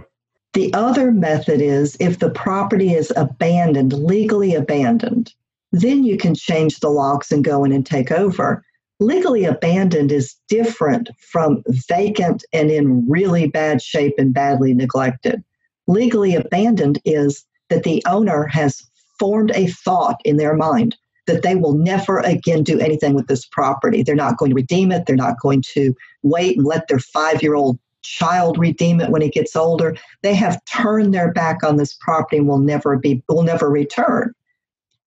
The 0.54 0.72
other 0.72 1.12
method 1.12 1.60
is 1.60 1.96
if 2.00 2.18
the 2.18 2.30
property 2.30 2.94
is 2.94 3.12
abandoned, 3.16 3.92
legally 3.92 4.54
abandoned, 4.54 5.32
then 5.72 6.04
you 6.04 6.16
can 6.16 6.34
change 6.34 6.80
the 6.80 6.88
locks 6.88 7.30
and 7.30 7.44
go 7.44 7.64
in 7.64 7.72
and 7.72 7.86
take 7.86 8.10
over. 8.10 8.64
Legally 8.98 9.44
abandoned 9.44 10.12
is 10.12 10.36
different 10.48 11.08
from 11.18 11.62
vacant 11.88 12.44
and 12.52 12.70
in 12.70 13.08
really 13.08 13.46
bad 13.46 13.80
shape 13.80 14.14
and 14.18 14.34
badly 14.34 14.74
neglected. 14.74 15.42
Legally 15.86 16.34
abandoned 16.34 16.98
is 17.04 17.44
that 17.70 17.84
the 17.84 18.02
owner 18.06 18.46
has 18.46 18.82
formed 19.18 19.52
a 19.52 19.68
thought 19.68 20.20
in 20.24 20.36
their 20.36 20.54
mind 20.54 20.96
that 21.26 21.42
they 21.42 21.54
will 21.54 21.74
never 21.74 22.18
again 22.18 22.62
do 22.62 22.80
anything 22.80 23.14
with 23.14 23.28
this 23.28 23.46
property. 23.46 24.02
They're 24.02 24.14
not 24.14 24.36
going 24.36 24.50
to 24.50 24.56
redeem 24.56 24.90
it. 24.90 25.06
They're 25.06 25.16
not 25.16 25.40
going 25.40 25.62
to 25.74 25.94
wait 26.22 26.56
and 26.56 26.66
let 26.66 26.88
their 26.88 26.98
five 26.98 27.42
year 27.42 27.54
old 27.54 27.78
child 28.02 28.58
redeem 28.58 29.00
it 29.00 29.10
when 29.10 29.22
it 29.22 29.32
gets 29.32 29.54
older. 29.54 29.96
They 30.22 30.34
have 30.34 30.62
turned 30.64 31.14
their 31.14 31.32
back 31.32 31.62
on 31.62 31.76
this 31.76 31.94
property 31.94 32.38
and 32.38 32.48
will 32.48 32.58
never 32.58 32.96
be 32.96 33.22
will 33.28 33.42
never 33.42 33.70
return. 33.70 34.34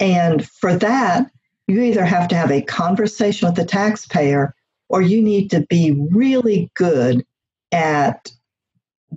And 0.02 0.44
for 0.44 0.74
that, 0.74 1.30
you 1.68 1.80
either 1.80 2.04
have 2.04 2.26
to 2.28 2.34
have 2.34 2.50
a 2.50 2.60
conversation 2.60 3.46
with 3.46 3.54
the 3.54 3.64
taxpayer 3.64 4.52
or 4.88 5.00
you 5.00 5.22
need 5.22 5.48
to 5.52 5.60
be 5.70 5.92
really 6.10 6.70
good 6.74 7.24
at 7.70 8.32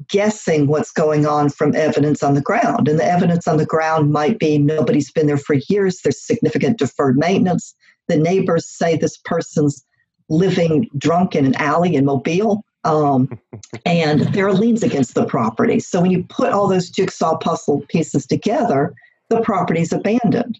guessing 0.07 0.67
what's 0.67 0.91
going 0.91 1.25
on 1.25 1.49
from 1.49 1.75
evidence 1.75 2.21
on 2.21 2.35
the 2.35 2.41
ground. 2.41 2.87
And 2.87 2.99
the 2.99 3.05
evidence 3.05 3.47
on 3.47 3.57
the 3.57 3.65
ground 3.65 4.11
might 4.11 4.37
be 4.37 4.59
nobody's 4.59 5.11
been 5.11 5.25
there 5.25 5.37
for 5.37 5.55
years, 5.69 6.01
there's 6.01 6.23
significant 6.23 6.77
deferred 6.77 7.17
maintenance. 7.17 7.73
The 8.07 8.17
neighbors 8.17 8.69
say 8.69 8.95
this 8.95 9.17
person's 9.17 9.83
living 10.29 10.87
drunk 10.99 11.35
in 11.35 11.47
an 11.47 11.55
alley 11.55 11.95
in 11.95 12.05
Mobile. 12.05 12.63
Um, 12.83 13.39
and 13.87 14.21
there 14.35 14.47
are 14.47 14.53
liens 14.53 14.83
against 14.83 15.15
the 15.15 15.25
property. 15.25 15.79
So 15.79 16.01
when 16.01 16.11
you 16.11 16.23
put 16.29 16.53
all 16.53 16.67
those 16.67 16.91
jigsaw 16.91 17.37
puzzle 17.39 17.83
pieces 17.89 18.27
together, 18.27 18.93
the 19.29 19.41
property's 19.41 19.91
abandoned. 19.91 20.59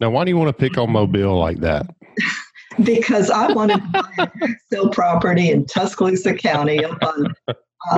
Now, 0.00 0.10
why 0.10 0.24
do 0.24 0.30
you 0.30 0.36
want 0.36 0.48
to 0.48 0.52
pick 0.52 0.78
on 0.78 0.90
Mobile 0.90 1.38
like 1.38 1.60
that? 1.60 1.86
because 2.84 3.30
I 3.30 3.52
wanted 3.52 3.80
to 3.92 4.56
sell 4.72 4.88
property 4.88 5.50
in 5.50 5.66
Tuscaloosa 5.66 6.34
County 6.34 6.84
up 6.84 6.98
on, 7.02 7.34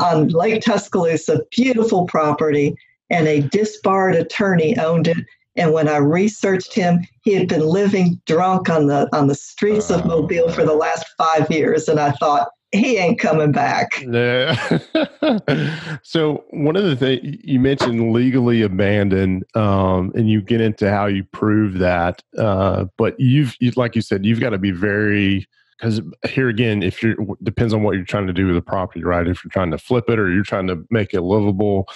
on 0.01 0.29
Lake 0.29 0.63
Tuscaloosa, 0.63 1.43
beautiful 1.57 2.07
property, 2.07 2.75
and 3.11 3.29
a 3.29 3.43
disbarred 3.43 4.17
attorney 4.17 4.77
owned 4.79 5.09
it. 5.09 5.19
And 5.57 5.73
when 5.73 5.87
I 5.87 5.99
researched 5.99 6.73
him, 6.73 7.07
he 7.23 7.35
had 7.35 7.47
been 7.47 7.67
living 7.67 8.21
drunk 8.27 8.71
on 8.71 8.87
the 8.87 9.09
on 9.15 9.27
the 9.27 9.35
streets 9.35 9.91
of 9.91 10.03
ah. 10.03 10.07
Mobile 10.07 10.51
for 10.51 10.65
the 10.65 10.75
last 10.75 11.05
five 11.19 11.51
years. 11.51 11.89
And 11.89 12.01
I 12.01 12.13
thought, 12.13 12.49
he 12.73 12.97
ain't 12.97 13.19
coming 13.19 13.53
back. 13.53 14.03
Yeah. 14.03 14.79
so 16.03 16.45
one 16.51 16.77
of 16.77 16.85
the 16.85 16.97
things 16.97 17.39
you 17.45 17.61
mentioned 17.61 18.13
legally 18.13 18.63
abandoned, 18.63 19.45
um, 19.55 20.11
and 20.15 20.29
you 20.29 20.41
get 20.41 20.61
into 20.61 20.91
how 20.91 21.07
you 21.07 21.25
prove 21.25 21.79
that. 21.79 22.23
Uh, 22.37 22.87
but 22.97 23.19
you've, 23.21 23.55
you, 23.61 23.73
like 23.77 23.95
you 23.95 24.03
said, 24.03 24.25
you've 24.25 24.41
got 24.41 24.51
to 24.51 24.59
be 24.59 24.71
very 24.71 25.47
because 25.79 26.01
here 26.29 26.49
again, 26.49 26.83
if 26.83 27.03
you're 27.03 27.17
depends 27.43 27.75
on 27.75 27.83
what 27.83 27.97
you're 27.97 28.05
trying 28.05 28.29
to 28.29 28.33
do 28.33 28.47
with 28.47 28.55
the 28.55 28.63
property, 28.63 29.03
right? 29.03 29.27
If 29.27 29.45
you're 29.45 29.51
trying 29.51 29.73
to 29.73 29.79
flip 29.79 30.09
it 30.09 30.19
or 30.19 30.31
you're 30.31 30.45
trying 30.45 30.69
to 30.69 30.87
make 30.91 31.13
it 31.13 31.23
livable 31.23 31.89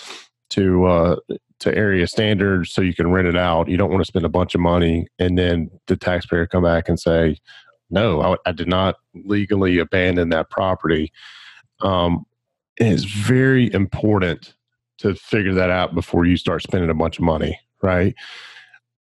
to 0.51 0.87
uh, 0.87 1.17
to 1.61 1.75
area 1.75 2.07
standards 2.07 2.73
so 2.73 2.83
you 2.83 2.95
can 2.95 3.11
rent 3.11 3.29
it 3.29 3.37
out, 3.37 3.69
you 3.69 3.77
don't 3.77 3.91
want 3.91 4.03
to 4.03 4.07
spend 4.07 4.27
a 4.27 4.31
bunch 4.31 4.55
of 4.55 4.61
money 4.61 5.07
and 5.19 5.39
then 5.39 5.71
the 5.87 5.97
taxpayer 5.97 6.47
come 6.47 6.65
back 6.65 6.89
and 6.89 6.99
say, 6.99 7.37
no, 7.91 8.21
I, 8.23 8.37
I 8.47 8.53
did 8.53 8.69
not 8.69 8.97
legally 9.15 9.79
abandon 9.79 10.31
that 10.31 10.51
property. 10.51 11.13
Um, 11.81 12.25
it's 12.77 13.05
very 13.05 13.73
important 13.73 14.55
to 14.99 15.15
figure 15.15 15.55
that 15.55 15.71
out 15.71 15.95
before 15.95 16.25
you 16.25 16.37
start 16.37 16.63
spending 16.63 16.91
a 16.91 16.95
bunch 16.95 17.19
of 17.19 17.25
money, 17.25 17.59
right? 17.83 18.15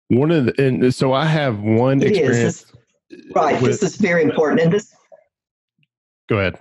One 0.09 0.31
of 0.31 0.47
the, 0.47 0.63
and 0.65 0.95
so 0.95 1.13
I 1.13 1.25
have 1.27 1.61
one 1.61 2.03
It 2.03 2.09
experience. 2.11 2.65
This- 3.11 3.23
right. 3.35 3.61
with- 3.61 3.73
this 3.73 3.83
is 3.83 3.97
very 3.97 4.23
important. 4.23 4.61
And 4.61 4.73
this, 4.73 4.95
go 6.29 6.39
ahead. 6.39 6.59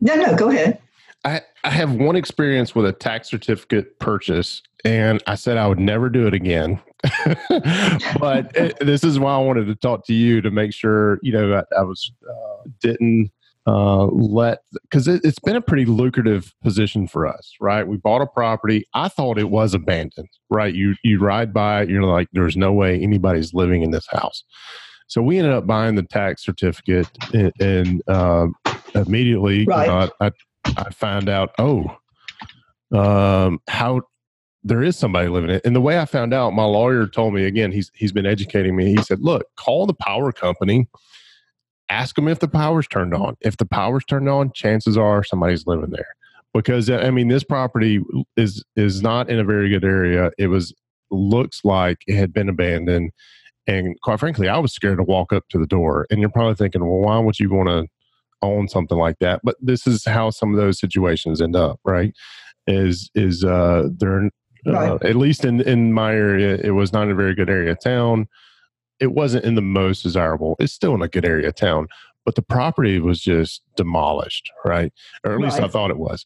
no, 0.00 0.14
no, 0.14 0.34
go 0.34 0.48
ahead. 0.50 0.80
I, 1.24 1.42
I 1.64 1.70
have 1.70 1.92
one 1.92 2.16
experience 2.16 2.74
with 2.74 2.86
a 2.86 2.92
tax 2.92 3.28
certificate 3.28 3.98
purchase, 3.98 4.62
and 4.86 5.22
I 5.26 5.34
said 5.34 5.58
I 5.58 5.66
would 5.66 5.78
never 5.78 6.08
do 6.08 6.26
it 6.26 6.32
again. 6.32 6.80
but 8.20 8.50
it, 8.56 8.78
this 8.80 9.04
is 9.04 9.18
why 9.18 9.34
I 9.34 9.38
wanted 9.38 9.66
to 9.66 9.74
talk 9.74 10.06
to 10.06 10.14
you 10.14 10.40
to 10.42 10.50
make 10.50 10.72
sure 10.72 11.18
you 11.22 11.32
know 11.32 11.54
I, 11.54 11.78
I 11.78 11.82
was 11.82 12.12
uh, 12.28 12.68
didn't 12.80 13.30
uh, 13.66 14.06
let 14.06 14.60
because 14.82 15.08
it, 15.08 15.20
it's 15.24 15.38
been 15.38 15.56
a 15.56 15.60
pretty 15.60 15.84
lucrative 15.86 16.52
position 16.62 17.06
for 17.08 17.26
us, 17.26 17.54
right? 17.60 17.86
We 17.86 17.96
bought 17.96 18.22
a 18.22 18.26
property. 18.26 18.86
I 18.94 19.08
thought 19.08 19.38
it 19.38 19.50
was 19.50 19.74
abandoned, 19.74 20.28
right? 20.50 20.74
You 20.74 20.94
you 21.04 21.20
ride 21.20 21.52
by 21.52 21.82
it, 21.82 21.90
you're 21.90 22.04
like, 22.04 22.28
there's 22.32 22.56
no 22.56 22.72
way 22.72 23.00
anybody's 23.00 23.54
living 23.54 23.82
in 23.82 23.90
this 23.90 24.06
house. 24.10 24.44
So 25.08 25.22
we 25.22 25.38
ended 25.38 25.52
up 25.52 25.66
buying 25.66 25.96
the 25.96 26.04
tax 26.04 26.44
certificate, 26.44 27.08
and, 27.32 27.52
and 27.60 28.02
uh, 28.08 28.46
immediately, 28.94 29.60
you 29.60 29.66
Right. 29.66 29.86
know, 29.86 30.08
I, 30.20 30.26
I 30.26 30.32
I 30.76 30.90
found 30.90 31.28
out, 31.28 31.50
oh, 31.58 31.96
um, 32.92 33.60
how 33.68 34.02
there 34.62 34.82
is 34.82 34.96
somebody 34.96 35.28
living 35.28 35.50
in 35.50 35.56
it. 35.56 35.64
And 35.64 35.74
the 35.74 35.80
way 35.80 35.98
I 35.98 36.04
found 36.04 36.34
out, 36.34 36.52
my 36.52 36.64
lawyer 36.64 37.06
told 37.06 37.34
me 37.34 37.44
again, 37.44 37.72
he's 37.72 37.90
he's 37.94 38.12
been 38.12 38.26
educating 38.26 38.76
me. 38.76 38.94
He 38.94 39.02
said, 39.02 39.20
look, 39.20 39.44
call 39.56 39.86
the 39.86 39.94
power 39.94 40.32
company, 40.32 40.88
ask 41.88 42.14
them 42.14 42.28
if 42.28 42.40
the 42.40 42.48
power's 42.48 42.86
turned 42.86 43.14
on. 43.14 43.36
If 43.40 43.56
the 43.56 43.66
power's 43.66 44.04
turned 44.04 44.28
on, 44.28 44.52
chances 44.52 44.96
are 44.96 45.24
somebody's 45.24 45.66
living 45.66 45.90
there. 45.90 46.14
Because 46.52 46.90
I 46.90 47.10
mean, 47.10 47.28
this 47.28 47.44
property 47.44 48.02
is 48.36 48.64
is 48.76 49.02
not 49.02 49.30
in 49.30 49.38
a 49.38 49.44
very 49.44 49.68
good 49.68 49.84
area. 49.84 50.30
It 50.38 50.48
was 50.48 50.74
looks 51.10 51.64
like 51.64 51.98
it 52.06 52.16
had 52.16 52.32
been 52.32 52.48
abandoned. 52.48 53.10
And 53.66 54.00
quite 54.00 54.20
frankly, 54.20 54.48
I 54.48 54.58
was 54.58 54.72
scared 54.72 54.98
to 54.98 55.04
walk 55.04 55.32
up 55.32 55.48
to 55.50 55.58
the 55.58 55.66
door. 55.66 56.06
And 56.10 56.20
you're 56.20 56.30
probably 56.30 56.54
thinking, 56.54 56.82
well, 56.82 57.00
why 57.00 57.18
would 57.18 57.38
you 57.38 57.50
want 57.50 57.68
to 57.68 57.86
own 58.42 58.68
something 58.68 58.98
like 58.98 59.18
that? 59.20 59.40
But 59.44 59.56
this 59.60 59.86
is 59.86 60.04
how 60.04 60.30
some 60.30 60.52
of 60.52 60.56
those 60.56 60.78
situations 60.78 61.40
end 61.40 61.56
up, 61.56 61.78
right? 61.84 62.12
Is 62.66 63.10
is 63.14 63.44
uh 63.44 63.88
they're 63.96 64.30
uh, 64.66 64.98
at 65.02 65.16
least 65.16 65.44
in 65.44 65.60
in 65.62 65.92
my 65.92 66.12
area, 66.12 66.58
it 66.62 66.70
was 66.70 66.92
not 66.92 67.08
a 67.08 67.14
very 67.14 67.34
good 67.34 67.50
area 67.50 67.72
of 67.72 67.80
town. 67.80 68.28
It 69.00 69.12
wasn't 69.12 69.44
in 69.44 69.54
the 69.54 69.62
most 69.62 70.02
desirable. 70.02 70.56
It's 70.58 70.72
still 70.72 70.94
in 70.94 71.02
a 71.02 71.08
good 71.08 71.24
area 71.24 71.48
of 71.48 71.54
town, 71.54 71.88
but 72.24 72.34
the 72.34 72.42
property 72.42 72.98
was 73.00 73.20
just 73.20 73.62
demolished, 73.76 74.50
right? 74.64 74.92
Or 75.24 75.32
at 75.32 75.40
least 75.40 75.60
I 75.60 75.68
thought 75.68 75.90
it 75.90 75.98
was. 75.98 76.24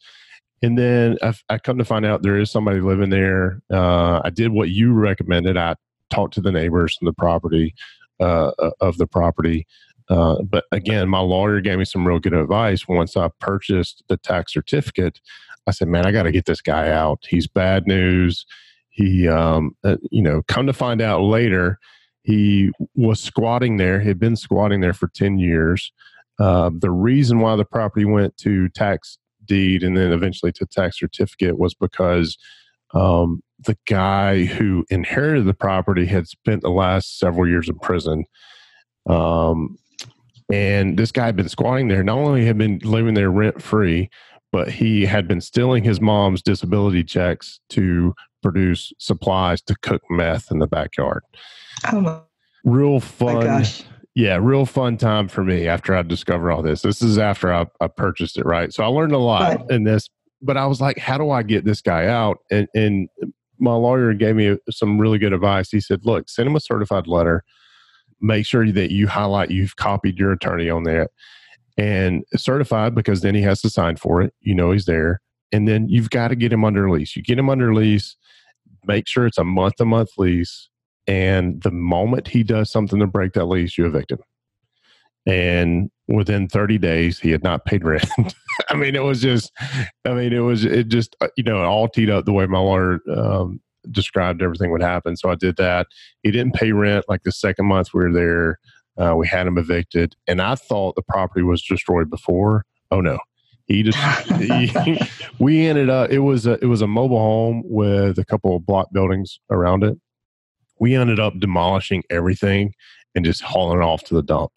And 0.62 0.79
then 0.79 1.18
I, 1.23 1.35
I 1.49 1.59
come 1.59 1.79
to 1.79 1.85
find 1.85 2.07
out 2.07 2.23
there 2.23 2.38
is 2.38 2.51
somebody 2.51 2.81
living 2.81 3.11
there. 3.11 3.61
Uh, 3.70 4.23
I 4.25 4.31
did 4.31 4.51
what 4.51 4.70
you 4.70 4.92
recommended. 4.92 5.57
I 5.57 5.77
talked 6.11 6.35
to 6.35 6.40
the 6.40 6.53
neighbors 6.53 6.97
from 6.97 7.07
the 7.07 7.12
property 7.12 7.75
uh, 8.20 8.53
of 8.81 8.97
the 8.97 9.07
property. 9.07 9.66
Uh, 10.08 10.42
but 10.42 10.64
again, 10.72 11.08
my 11.08 11.20
lawyer 11.20 11.60
gave 11.60 11.78
me 11.78 11.84
some 11.84 12.06
real 12.06 12.18
good 12.18 12.34
advice. 12.34 12.86
Once 12.86 13.16
I 13.16 13.28
purchased 13.40 14.02
the 14.08 14.16
tax 14.16 14.52
certificate, 14.52 15.20
I 15.66 15.70
said, 15.70 15.88
"Man, 15.88 16.06
I 16.06 16.12
got 16.12 16.24
to 16.24 16.32
get 16.32 16.44
this 16.44 16.60
guy 16.60 16.90
out. 16.90 17.20
He's 17.28 17.46
bad 17.46 17.86
news." 17.86 18.44
He, 18.90 19.26
um, 19.28 19.74
uh, 19.82 19.96
you 20.10 20.22
know, 20.22 20.42
come 20.46 20.66
to 20.66 20.72
find 20.72 21.00
out 21.00 21.22
later, 21.22 21.78
he 22.22 22.70
was 22.94 23.20
squatting 23.20 23.76
there. 23.76 24.00
He 24.00 24.08
had 24.08 24.20
been 24.20 24.36
squatting 24.36 24.80
there 24.80 24.92
for 24.92 25.08
ten 25.08 25.38
years. 25.38 25.92
Uh, 26.38 26.70
the 26.76 26.90
reason 26.90 27.40
why 27.40 27.56
the 27.56 27.64
property 27.64 28.04
went 28.04 28.36
to 28.38 28.68
tax 28.70 29.18
deed 29.46 29.82
and 29.82 29.96
then 29.96 30.12
eventually 30.12 30.52
to 30.52 30.66
tax 30.66 30.98
certificate 30.98 31.58
was 31.58 31.74
because 31.74 32.38
um, 32.92 33.42
the 33.60 33.76
guy 33.86 34.44
who 34.44 34.84
inherited 34.90 35.46
the 35.46 35.54
property 35.54 36.06
had 36.06 36.26
spent 36.26 36.62
the 36.62 36.70
last 36.70 37.18
several 37.18 37.48
years 37.48 37.68
in 37.68 37.78
prison. 37.78 38.24
Um, 39.06 39.76
and 40.52 40.98
this 40.98 41.12
guy 41.12 41.26
had 41.26 41.37
been 41.37 41.48
squatting 41.48 41.88
there. 41.88 42.02
Not 42.04 42.18
only 42.18 42.44
had 42.44 42.59
been 42.59 42.78
living 42.85 43.14
there 43.14 43.30
rent 43.30 43.62
free, 43.62 44.11
but 44.52 44.70
he 44.70 45.04
had 45.07 45.26
been 45.26 45.40
stealing 45.40 45.83
his 45.85 46.00
mom's 46.00 46.42
disability 46.42 47.02
checks 47.02 47.61
to 47.70 48.14
produce 48.42 48.92
supplies 48.98 49.61
to 49.62 49.74
cook 49.83 50.02
meth 50.11 50.50
in 50.50 50.59
the 50.59 50.66
backyard. 50.66 51.22
Oh 51.92 52.24
Real 52.64 53.00
fun. 53.00 53.64
Yeah, 54.14 54.38
real 54.40 54.64
fun 54.64 54.96
time 54.96 55.26
for 55.26 55.42
me 55.42 55.66
after 55.66 55.94
I 55.94 56.02
discovered 56.02 56.52
all 56.52 56.62
this. 56.62 56.83
This 56.83 57.02
is 57.02 57.18
after 57.18 57.52
I, 57.52 57.66
I 57.80 57.88
purchased 57.88 58.38
it, 58.38 58.46
right? 58.46 58.72
So 58.72 58.85
I 58.85 58.87
learned 58.87 59.12
a 59.12 59.18
lot 59.18 59.57
Right. 59.57 59.70
in 59.70 59.83
this, 59.83 60.09
but 60.40 60.57
I 60.57 60.66
was 60.66 60.80
like, 60.80 60.98
how 60.98 61.18
do 61.18 61.30
I 61.30 61.42
get 61.42 61.64
this 61.64 61.80
guy 61.83 62.07
out? 62.07 62.38
And, 62.48 62.68
and 62.76 63.09
my 63.59 63.74
lawyer 63.74 64.14
gave 64.14 64.37
me 64.37 64.57
some 64.70 64.98
really 65.00 65.18
good 65.18 65.33
advice. 65.33 65.70
He 65.70 65.80
said, 65.80 66.02
look, 66.04 66.28
send 66.28 66.46
him 66.48 66.54
a 66.54 66.61
certified 66.61 67.09
letter. 67.09 67.42
Make 68.20 68.46
sure 68.46 68.70
that 68.70 68.92
you 68.92 69.07
highlight 69.07 69.50
you've 69.50 69.77
copied 69.77 70.18
your 70.18 70.33
attorney 70.33 70.70
on 70.70 70.85
that 70.85 71.11
and 71.77 72.24
certified 72.37 72.94
because 72.94 73.20
then 73.20 73.35
he 73.35 73.42
has 73.42 73.61
to 73.62 73.70
sign 73.70 73.96
for 73.96 74.22
it. 74.22 74.33
You 74.40 74.55
know 74.55 74.70
he's 74.70 74.87
there. 74.87 75.20
And 75.53 75.68
then 75.68 75.88
you've 75.88 76.11
got 76.11 76.29
to 76.29 76.37
get 76.37 76.53
him 76.53 76.64
under 76.64 76.90
lease. 76.90 77.14
You 77.16 77.22
get 77.22 77.38
him 77.38 77.50
under 77.50 77.74
lease, 77.74 78.16
make 78.87 79.07
sure 79.07 79.27
it's 79.27 79.38
a 79.38 79.44
month 79.44 79.77
to 79.77 79.85
month 79.85 80.11
lease 80.18 80.68
And 81.07 81.62
the 81.62 81.70
moment 81.70 82.29
he 82.29 82.42
does 82.42 82.70
something 82.70 82.98
to 83.00 83.07
break 83.07 83.33
that 83.35 83.46
lease, 83.46 83.77
you 83.77 83.87
evict 83.87 84.12
him. 84.12 84.20
And 85.27 85.90
within 86.07 86.48
30 86.48 86.79
days, 86.79 87.18
he 87.18 87.31
had 87.31 87.42
not 87.42 87.64
paid 87.64 87.85
rent. 87.85 88.07
I 88.68 88.74
mean, 88.74 88.94
it 88.94 89.03
was 89.03 89.22
just, 89.22 89.53
I 90.05 90.12
mean, 90.12 90.33
it 90.33 90.40
was, 90.40 90.64
it 90.64 90.88
just, 90.88 91.16
uh, 91.20 91.29
you 91.37 91.44
know, 91.44 91.62
all 91.62 91.88
teed 91.88 92.11
up 92.11 92.24
the 92.24 92.33
way 92.33 92.46
my 92.46 92.59
lawyer 92.59 93.00
um, 93.14 93.61
described 93.90 94.42
everything 94.42 94.70
would 94.70 94.83
happen. 94.83 95.16
So 95.16 95.31
I 95.31 95.35
did 95.35 95.57
that. 95.57 95.87
He 96.23 96.31
didn't 96.31 96.55
pay 96.55 96.73
rent 96.73 97.05
like 97.09 97.23
the 97.23 97.33
second 97.33 97.66
month 97.66 97.94
we 97.94 98.05
were 98.05 98.12
there. 98.12 98.59
Uh, 98.97 99.16
we 99.16 99.27
had 99.27 99.47
him 99.47 99.59
evicted, 99.59 100.14
and 100.29 100.40
I 100.40 100.55
thought 100.55 100.94
the 100.94 101.03
property 101.03 101.42
was 101.42 101.62
destroyed 101.64 102.09
before. 102.09 102.64
Oh 102.92 103.01
no, 103.01 103.18
he 103.66 103.83
just 103.83 103.99
he, 104.40 104.99
we 105.38 105.66
ended 105.66 105.90
up. 105.90 106.11
It 106.11 106.20
was 106.20 106.47
a 106.47 106.53
it 106.62 106.66
was 106.66 106.81
a 106.81 106.87
mobile 106.87 107.18
home 107.18 107.62
with 107.64 108.18
a 108.18 108.25
couple 108.25 108.55
of 108.55 108.64
block 108.64 108.88
buildings 108.92 109.40
around 109.51 109.83
it. 109.83 109.99
We 110.79 110.94
ended 110.94 111.18
up 111.18 111.38
demolishing 111.40 112.05
everything 112.11 112.73
and 113.14 113.25
just 113.25 113.42
hauling 113.42 113.81
it 113.81 113.85
off 113.85 114.05
to 114.05 114.14
the 114.14 114.23
dump. 114.23 114.53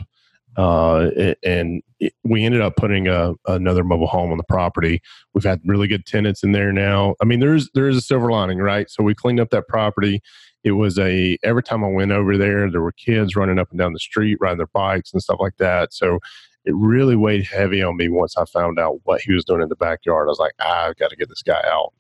Uh, 0.55 1.09
and 1.43 1.81
we 2.23 2.43
ended 2.43 2.61
up 2.61 2.75
putting 2.75 3.07
a, 3.07 3.33
another 3.47 3.83
mobile 3.83 4.07
home 4.07 4.31
on 4.31 4.37
the 4.37 4.43
property. 4.43 5.01
We've 5.33 5.43
had 5.43 5.61
really 5.65 5.87
good 5.87 6.05
tenants 6.05 6.43
in 6.43 6.51
there 6.51 6.71
now. 6.71 7.15
I 7.21 7.25
mean, 7.25 7.39
there's 7.39 7.69
there 7.73 7.87
is 7.87 7.97
a 7.97 8.01
silver 8.01 8.31
lining, 8.31 8.59
right? 8.59 8.89
So 8.89 9.03
we 9.03 9.15
cleaned 9.15 9.39
up 9.39 9.49
that 9.49 9.67
property. 9.67 10.21
It 10.63 10.73
was 10.73 10.99
a 10.99 11.37
every 11.43 11.63
time 11.63 11.83
I 11.83 11.87
went 11.87 12.11
over 12.11 12.37
there, 12.37 12.69
there 12.69 12.81
were 12.81 12.91
kids 12.91 13.35
running 13.35 13.59
up 13.59 13.69
and 13.71 13.79
down 13.79 13.93
the 13.93 13.99
street, 13.99 14.37
riding 14.39 14.57
their 14.57 14.67
bikes 14.67 15.13
and 15.13 15.21
stuff 15.21 15.37
like 15.39 15.57
that. 15.57 15.93
So 15.93 16.19
it 16.65 16.75
really 16.75 17.15
weighed 17.15 17.47
heavy 17.47 17.81
on 17.81 17.95
me 17.95 18.09
once 18.09 18.35
I 18.37 18.43
found 18.45 18.77
out 18.77 18.99
what 19.03 19.21
he 19.21 19.33
was 19.33 19.45
doing 19.45 19.61
in 19.61 19.69
the 19.69 19.75
backyard. 19.75 20.27
I 20.27 20.29
was 20.29 20.39
like, 20.39 20.53
I've 20.59 20.97
got 20.97 21.09
to 21.09 21.15
get 21.15 21.29
this 21.29 21.41
guy 21.41 21.63
out 21.65 21.93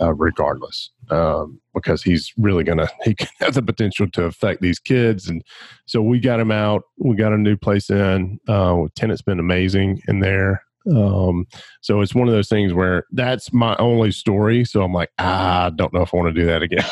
uh, 0.00 0.14
regardless, 0.14 0.90
um, 1.10 1.60
because 1.74 2.02
he's 2.02 2.32
really 2.38 2.64
gonna 2.64 2.88
he 3.04 3.16
has 3.40 3.54
the 3.54 3.62
potential 3.62 4.08
to 4.12 4.24
affect 4.24 4.60
these 4.60 4.78
kids. 4.78 5.28
And 5.28 5.42
so 5.86 6.02
we 6.02 6.20
got 6.20 6.40
him 6.40 6.50
out. 6.50 6.82
We 6.98 7.16
got 7.16 7.32
a 7.32 7.38
new 7.38 7.56
place 7.56 7.90
in. 7.90 8.38
Uh, 8.48 8.86
tenant's 8.94 9.22
been 9.22 9.40
amazing 9.40 10.02
in 10.08 10.20
there. 10.20 10.62
Um, 10.90 11.46
so 11.82 12.00
it's 12.00 12.14
one 12.14 12.26
of 12.26 12.32
those 12.32 12.48
things 12.48 12.72
where 12.72 13.04
that's 13.12 13.52
my 13.52 13.76
only 13.76 14.10
story. 14.10 14.64
So 14.64 14.82
I'm 14.82 14.94
like, 14.94 15.10
ah, 15.18 15.66
I 15.66 15.70
don't 15.70 15.92
know 15.92 16.02
if 16.02 16.14
I 16.14 16.16
want 16.16 16.34
to 16.34 16.40
do 16.40 16.46
that 16.46 16.62
again. 16.62 16.84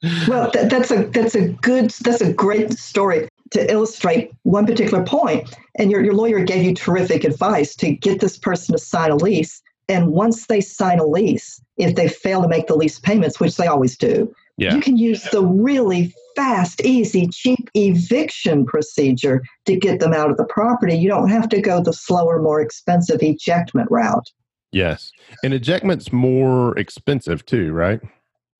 well, 0.28 0.50
that, 0.52 0.68
that's 0.70 0.90
a 0.90 1.04
that's 1.06 1.34
a 1.34 1.48
good 1.48 1.90
that's 1.90 2.22
a 2.22 2.32
great 2.32 2.72
story 2.72 3.28
to 3.50 3.70
illustrate 3.70 4.32
one 4.42 4.66
particular 4.66 5.04
point. 5.04 5.54
And 5.78 5.90
your, 5.90 6.02
your 6.02 6.14
lawyer 6.14 6.40
gave 6.40 6.64
you 6.64 6.74
terrific 6.74 7.24
advice 7.24 7.74
to 7.76 7.92
get 7.92 8.20
this 8.20 8.38
person 8.38 8.74
to 8.74 8.78
sign 8.78 9.10
a 9.10 9.16
lease. 9.16 9.62
And 9.88 10.12
once 10.12 10.46
they 10.46 10.60
sign 10.60 10.98
a 10.98 11.06
lease, 11.06 11.60
if 11.76 11.94
they 11.94 12.08
fail 12.08 12.42
to 12.42 12.48
make 12.48 12.66
the 12.66 12.76
lease 12.76 12.98
payments, 12.98 13.40
which 13.40 13.56
they 13.56 13.66
always 13.66 13.96
do, 13.96 14.32
yeah. 14.56 14.74
you 14.74 14.80
can 14.80 14.96
use 14.96 15.22
the 15.30 15.44
really 15.44 16.14
fast, 16.36 16.80
easy, 16.82 17.26
cheap 17.28 17.68
eviction 17.74 18.64
procedure 18.64 19.42
to 19.66 19.76
get 19.76 20.00
them 20.00 20.12
out 20.12 20.30
of 20.30 20.36
the 20.36 20.44
property. 20.44 20.96
You 20.96 21.08
don't 21.08 21.28
have 21.28 21.48
to 21.50 21.60
go 21.60 21.82
the 21.82 21.92
slower, 21.92 22.40
more 22.40 22.60
expensive 22.60 23.22
ejectment 23.22 23.90
route. 23.90 24.30
Yes. 24.70 25.12
And 25.44 25.52
ejectment's 25.52 26.12
more 26.12 26.76
expensive 26.78 27.44
too, 27.44 27.72
right? 27.72 28.00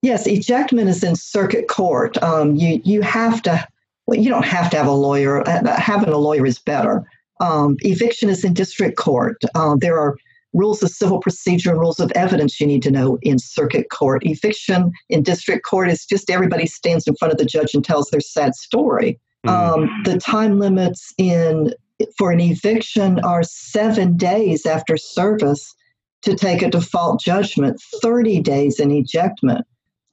Yes, 0.03 0.27
ejectment 0.27 0.89
is 0.89 1.05
in 1.05 1.15
circuit 1.17 1.69
court. 1.69 2.21
Um, 2.23 2.57
you 2.57 2.81
you 2.85 3.03
have 3.03 3.41
to. 3.43 3.67
Well, 4.07 4.19
you 4.19 4.29
don't 4.29 4.45
have 4.45 4.69
to 4.71 4.77
have 4.77 4.89
a 4.89 4.93
lawyer. 4.93 5.49
Uh, 5.49 5.81
having 5.81 6.09
a 6.09 6.19
lawyer 6.19 6.45
is 6.45 6.59
better. 6.59 7.05
Um, 7.41 7.77
eviction 7.81 8.29
is 8.29 8.45
in 8.45 8.53
district 8.53 8.97
court. 8.97 9.41
Uh, 9.55 9.77
there 9.79 9.99
are 9.99 10.17
rules 10.53 10.83
of 10.83 10.91
civil 10.91 11.19
procedure 11.19 11.71
and 11.71 11.81
rules 11.81 12.01
of 12.01 12.13
evidence 12.13 12.61
you 12.61 12.67
need 12.67 12.83
to 12.83 12.91
know 12.91 13.19
in 13.23 13.39
circuit 13.39 13.91
court. 13.91 14.25
Eviction 14.27 14.93
in 15.09 15.23
district 15.23 15.65
court 15.65 15.91
is 15.91 16.05
just 16.05 16.31
everybody 16.31 16.67
stands 16.67 17.07
in 17.07 17.15
front 17.17 17.33
of 17.33 17.39
the 17.39 17.45
judge 17.45 17.75
and 17.75 17.85
tells 17.85 18.11
their 18.11 18.21
sad 18.21 18.55
story. 18.55 19.19
Mm. 19.47 19.51
Um, 19.51 20.03
the 20.05 20.19
time 20.19 20.59
limits 20.59 21.13
in 21.19 21.73
for 22.19 22.33
an 22.33 22.41
eviction 22.41 23.21
are 23.21 23.43
seven 23.43 24.17
days 24.17 24.67
after 24.67 24.97
service 24.97 25.75
to 26.23 26.35
take 26.35 26.63
a 26.63 26.71
default 26.71 27.21
judgment, 27.21 27.81
30 28.01 28.41
days 28.41 28.79
in 28.79 28.91
ejectment. 28.91 29.63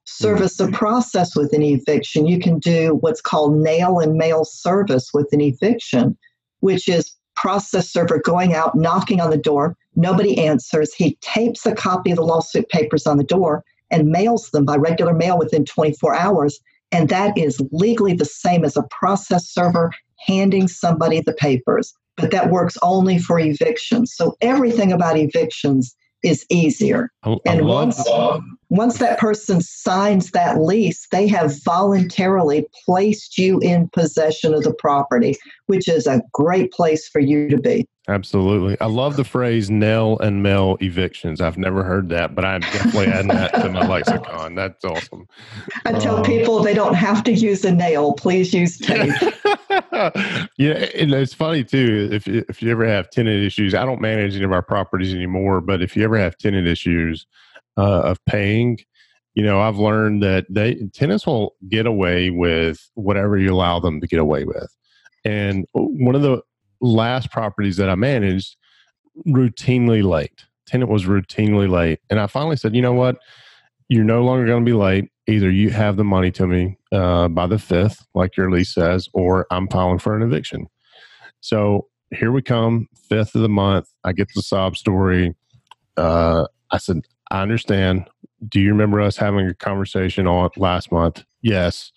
Service 0.06 0.58
mm. 0.58 0.70
a 0.70 0.72
process 0.72 1.36
with 1.36 1.54
an 1.54 1.62
eviction. 1.62 2.26
You 2.26 2.40
can 2.40 2.60
do 2.60 2.98
what's 3.02 3.22
called 3.22 3.58
nail 3.58 4.00
and 4.00 4.16
mail 4.16 4.44
service 4.44 5.10
with 5.14 5.28
an 5.32 5.42
eviction, 5.42 6.18
which 6.62 6.88
is 6.88 7.16
process 7.40 7.90
server 7.90 8.20
going 8.20 8.54
out, 8.54 8.76
knocking 8.76 9.22
on 9.22 9.30
the 9.30 9.38
door. 9.38 9.78
Nobody 9.96 10.38
answers. 10.38 10.94
He 10.94 11.18
tapes 11.22 11.66
a 11.66 11.74
copy 11.74 12.12
of 12.12 12.18
the 12.18 12.24
lawsuit 12.24 12.68
papers 12.70 13.08
on 13.08 13.18
the 13.18 13.24
door 13.24 13.64
and 13.90 14.10
mails 14.10 14.50
them 14.52 14.66
by 14.66 14.76
regular 14.76 15.14
mail 15.14 15.38
within 15.38 15.64
24 15.64 16.16
hours. 16.16 16.60
And 16.92 17.08
that 17.10 17.38
is 17.38 17.62
legally 17.72 18.14
the 18.14 18.26
same 18.26 18.66
as 18.66 18.76
a 18.76 18.88
process 18.92 19.48
server 19.48 19.92
handing 20.28 20.68
somebody 20.68 21.22
the 21.22 21.34
papers. 21.34 21.94
But 22.18 22.32
that 22.32 22.52
works 22.52 22.78
only 22.82 23.18
for 23.18 23.40
evictions. 23.40 24.14
So 24.14 24.36
everything 24.42 24.92
about 24.92 25.18
evictions 25.18 25.96
is 26.24 26.46
easier. 26.50 27.12
I, 27.24 27.32
I 27.32 27.38
and 27.46 27.66
once 27.66 28.04
once 28.70 29.00
that 29.00 29.20
person 29.20 29.62
signs 29.62 30.32
that 30.32 30.62
lease, 30.62 31.08
they 31.12 31.28
have 31.28 31.64
voluntarily 31.64 32.68
placed 32.86 33.38
you 33.38 33.60
in 33.60 33.90
possession 33.90 34.54
of 34.54 34.64
the 34.64 34.74
property, 34.74 35.36
which 35.66 35.88
is 35.88 36.06
a 36.06 36.22
great 36.34 36.72
place 36.72 37.08
for 37.08 37.20
you 37.20 37.50
to 37.50 37.58
be. 37.58 37.88
Absolutely. 38.10 38.76
I 38.82 38.88
love 38.88 39.18
the 39.18 39.24
phrase 39.24 39.70
nail 39.70 40.18
and 40.18 40.42
mail 40.42 40.78
evictions. 40.82 41.42
I've 41.42 41.60
never 41.60 41.84
heard 41.84 42.10
that, 42.10 42.34
but 42.34 42.44
I'm 42.44 42.62
definitely 42.62 43.06
adding 43.06 43.28
that 43.28 43.54
to 43.54 43.70
my 43.70 43.86
lexicon. 43.86 44.56
That's 44.56 44.84
awesome. 44.84 45.28
I 45.86 45.94
tell 45.94 46.18
um, 46.18 46.24
people 46.24 46.64
they 46.64 46.74
don't 46.74 46.96
have 46.96 47.24
to 47.26 47.32
use 47.32 47.64
a 47.64 47.72
nail. 47.72 48.14
Please 48.14 48.52
use 48.52 48.78
tape. 48.80 49.14
yeah, 50.58 50.88
and 50.96 51.14
it's 51.14 51.36
funny 51.36 51.64
too. 51.64 52.10
If 52.12 52.26
you, 52.26 52.44
if 52.50 52.64
you 52.64 52.72
ever 52.72 52.88
have 52.88 53.12
tenant 53.12 53.44
issues, 53.44 53.76
I 53.76 53.86
don't 53.86 54.02
manage 54.02 54.36
any 54.36 54.44
of 54.44 54.54
our 54.54 54.64
properties 54.64 55.14
anymore, 55.14 55.62
but 55.62 55.84
if 55.84 55.96
you 55.96 56.04
ever 56.04 56.18
have 56.18 56.36
tenant 56.40 56.68
issues 56.68 57.28
uh, 57.78 58.02
of 58.02 58.26
paying, 58.26 58.80
you 59.36 59.44
know, 59.44 59.62
I've 59.62 59.78
learned 59.78 60.24
that 60.24 60.48
they 60.50 60.76
tenants 60.96 61.28
will 61.28 61.56
get 61.70 61.86
away 61.86 62.32
with 62.32 62.90
whatever 62.96 63.38
you 63.38 63.54
allow 63.54 63.80
them 63.80 64.02
to 64.02 64.08
get 64.08 64.20
away 64.20 64.46
with. 64.46 64.76
And 65.24 65.68
one 65.74 66.16
of 66.16 66.24
the 66.24 66.42
last 66.82 67.32
properties 67.32 67.78
that 67.78 67.90
I 67.90 67.96
managed 67.96 68.56
routinely 69.28 70.04
late. 70.04 70.46
Tenant 70.66 70.90
was 70.90 71.06
routinely 71.06 71.70
late. 71.70 72.00
And 72.10 72.20
I 72.20 72.28
finally 72.28 72.56
said, 72.56 72.76
you 72.76 72.82
know 72.82 72.94
what? 72.94 73.18
You're 73.88 74.04
no 74.04 74.24
longer 74.24 74.46
going 74.46 74.64
to 74.64 74.70
be 74.70 74.78
late. 74.78 75.10
Either 75.28 75.50
you 75.50 75.72
have 75.72 75.98
the 75.98 76.04
money 76.04 76.32
to 76.32 76.48
me 76.48 76.78
uh, 76.92 77.28
by 77.28 77.48
the 77.48 77.56
5th, 77.56 78.06
like 78.14 78.38
your 78.38 78.52
lease 78.52 78.74
says, 78.74 79.10
or 79.14 79.46
I'm 79.52 79.68
filing 79.68 80.00
for 80.00 80.16
an 80.16 80.22
eviction. 80.22 80.68
So 81.42 81.88
here 82.12 82.32
we 82.32 82.42
come, 82.42 82.88
5th 83.12 83.36
of 83.36 83.42
the 83.42 83.50
month. 83.50 83.88
I 84.04 84.14
get 84.14 84.28
the 84.34 84.42
sob 84.42 84.78
story. 84.78 85.36
Uh, 85.98 86.46
I 86.72 86.78
said, 86.78 87.02
I 87.32 87.42
understand. 87.42 88.10
Do 88.48 88.60
you 88.60 88.70
remember 88.70 89.02
us 89.02 89.18
having 89.18 89.48
a 89.48 89.54
conversation 89.54 90.28
on 90.28 90.50
last 90.56 90.92
month? 90.92 91.24
Yes. 91.42 91.92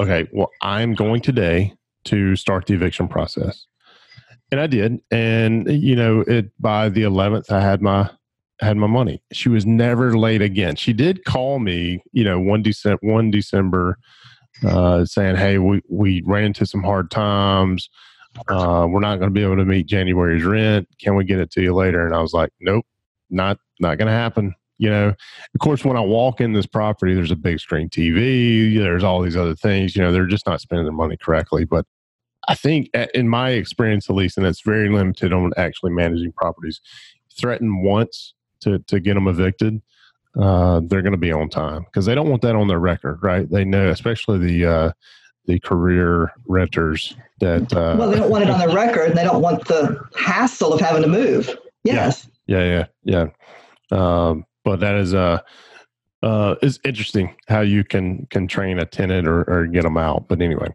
Okay. 0.00 0.26
Well, 0.32 0.50
I'm 0.62 0.94
going 0.94 1.20
today 1.20 1.74
to 2.04 2.34
start 2.34 2.66
the 2.66 2.74
eviction 2.74 3.08
process 3.08 3.66
and 4.52 4.60
I 4.60 4.68
did. 4.68 5.00
And 5.10 5.66
you 5.68 5.96
know, 5.96 6.20
it 6.20 6.52
by 6.60 6.90
the 6.90 7.02
eleventh, 7.02 7.50
I 7.50 7.60
had 7.60 7.82
my 7.82 8.08
had 8.60 8.76
my 8.76 8.86
money. 8.86 9.20
She 9.32 9.48
was 9.48 9.66
never 9.66 10.16
late 10.16 10.42
again. 10.42 10.76
She 10.76 10.92
did 10.92 11.24
call 11.24 11.58
me, 11.58 12.00
you 12.12 12.22
know, 12.22 12.38
one 12.38 12.62
December, 12.62 13.00
one 13.02 13.30
December, 13.32 13.98
uh, 14.64 15.04
saying, 15.04 15.36
"Hey, 15.36 15.58
we 15.58 15.82
we 15.88 16.22
ran 16.24 16.44
into 16.44 16.66
some 16.66 16.84
hard 16.84 17.10
times. 17.10 17.88
Uh, 18.48 18.86
we're 18.88 19.00
not 19.00 19.16
going 19.16 19.28
to 19.28 19.34
be 19.34 19.42
able 19.42 19.56
to 19.56 19.64
meet 19.64 19.86
January's 19.86 20.44
rent. 20.44 20.88
Can 21.00 21.16
we 21.16 21.24
get 21.24 21.40
it 21.40 21.50
to 21.52 21.62
you 21.62 21.74
later?" 21.74 22.06
And 22.06 22.14
I 22.14 22.20
was 22.20 22.34
like, 22.34 22.50
"Nope, 22.60 22.84
not 23.30 23.58
not 23.80 23.98
going 23.98 24.06
to 24.06 24.12
happen." 24.12 24.54
You 24.78 24.90
know, 24.90 25.08
of 25.08 25.60
course, 25.60 25.84
when 25.84 25.96
I 25.96 26.00
walk 26.00 26.40
in 26.40 26.52
this 26.52 26.66
property, 26.66 27.14
there's 27.14 27.30
a 27.30 27.36
big 27.36 27.60
screen 27.60 27.88
TV. 27.88 28.76
There's 28.78 29.04
all 29.04 29.22
these 29.22 29.36
other 29.36 29.54
things. 29.54 29.96
You 29.96 30.02
know, 30.02 30.12
they're 30.12 30.26
just 30.26 30.46
not 30.46 30.60
spending 30.60 30.84
their 30.84 30.92
money 30.92 31.16
correctly. 31.16 31.64
But 31.64 31.86
I 32.48 32.54
think, 32.54 32.90
in 33.14 33.28
my 33.28 33.50
experience 33.50 34.10
at 34.10 34.16
least, 34.16 34.36
and 34.36 34.46
it's 34.46 34.62
very 34.62 34.88
limited 34.88 35.32
on 35.32 35.52
actually 35.56 35.92
managing 35.92 36.32
properties, 36.32 36.80
threaten 37.38 37.82
once 37.82 38.34
to, 38.60 38.78
to 38.80 39.00
get 39.00 39.14
them 39.14 39.28
evicted, 39.28 39.80
uh, 40.40 40.80
they're 40.84 41.02
going 41.02 41.12
to 41.12 41.18
be 41.18 41.32
on 41.32 41.48
time 41.48 41.84
because 41.84 42.06
they 42.06 42.14
don't 42.14 42.28
want 42.28 42.42
that 42.42 42.56
on 42.56 42.68
their 42.68 42.78
record, 42.78 43.22
right? 43.22 43.48
They 43.50 43.64
know, 43.64 43.88
especially 43.90 44.38
the 44.38 44.66
uh, 44.66 44.92
the 45.46 45.60
career 45.60 46.32
renters 46.46 47.14
that. 47.40 47.72
Uh, 47.72 47.96
well, 47.98 48.10
they 48.10 48.18
don't 48.18 48.30
want 48.30 48.44
it 48.44 48.50
on 48.50 48.58
their 48.58 48.74
record, 48.74 49.10
and 49.10 49.18
they 49.18 49.24
don't 49.24 49.42
want 49.42 49.66
the 49.66 50.02
hassle 50.16 50.72
of 50.72 50.80
having 50.80 51.02
to 51.02 51.08
move. 51.08 51.56
Yes. 51.84 52.28
Yeah, 52.46 52.64
yeah, 52.64 52.86
yeah. 53.04 53.26
yeah. 53.90 54.28
Um, 54.30 54.46
but 54.64 54.80
that 54.80 54.94
is 54.94 55.12
uh, 55.12 55.40
uh, 56.22 56.54
it's 56.62 56.78
interesting 56.84 57.34
how 57.48 57.60
you 57.60 57.84
can 57.84 58.26
can 58.30 58.46
train 58.46 58.78
a 58.78 58.86
tenant 58.86 59.26
or, 59.26 59.42
or 59.44 59.66
get 59.66 59.82
them 59.82 59.96
out. 59.96 60.28
But 60.28 60.40
anyway, 60.40 60.68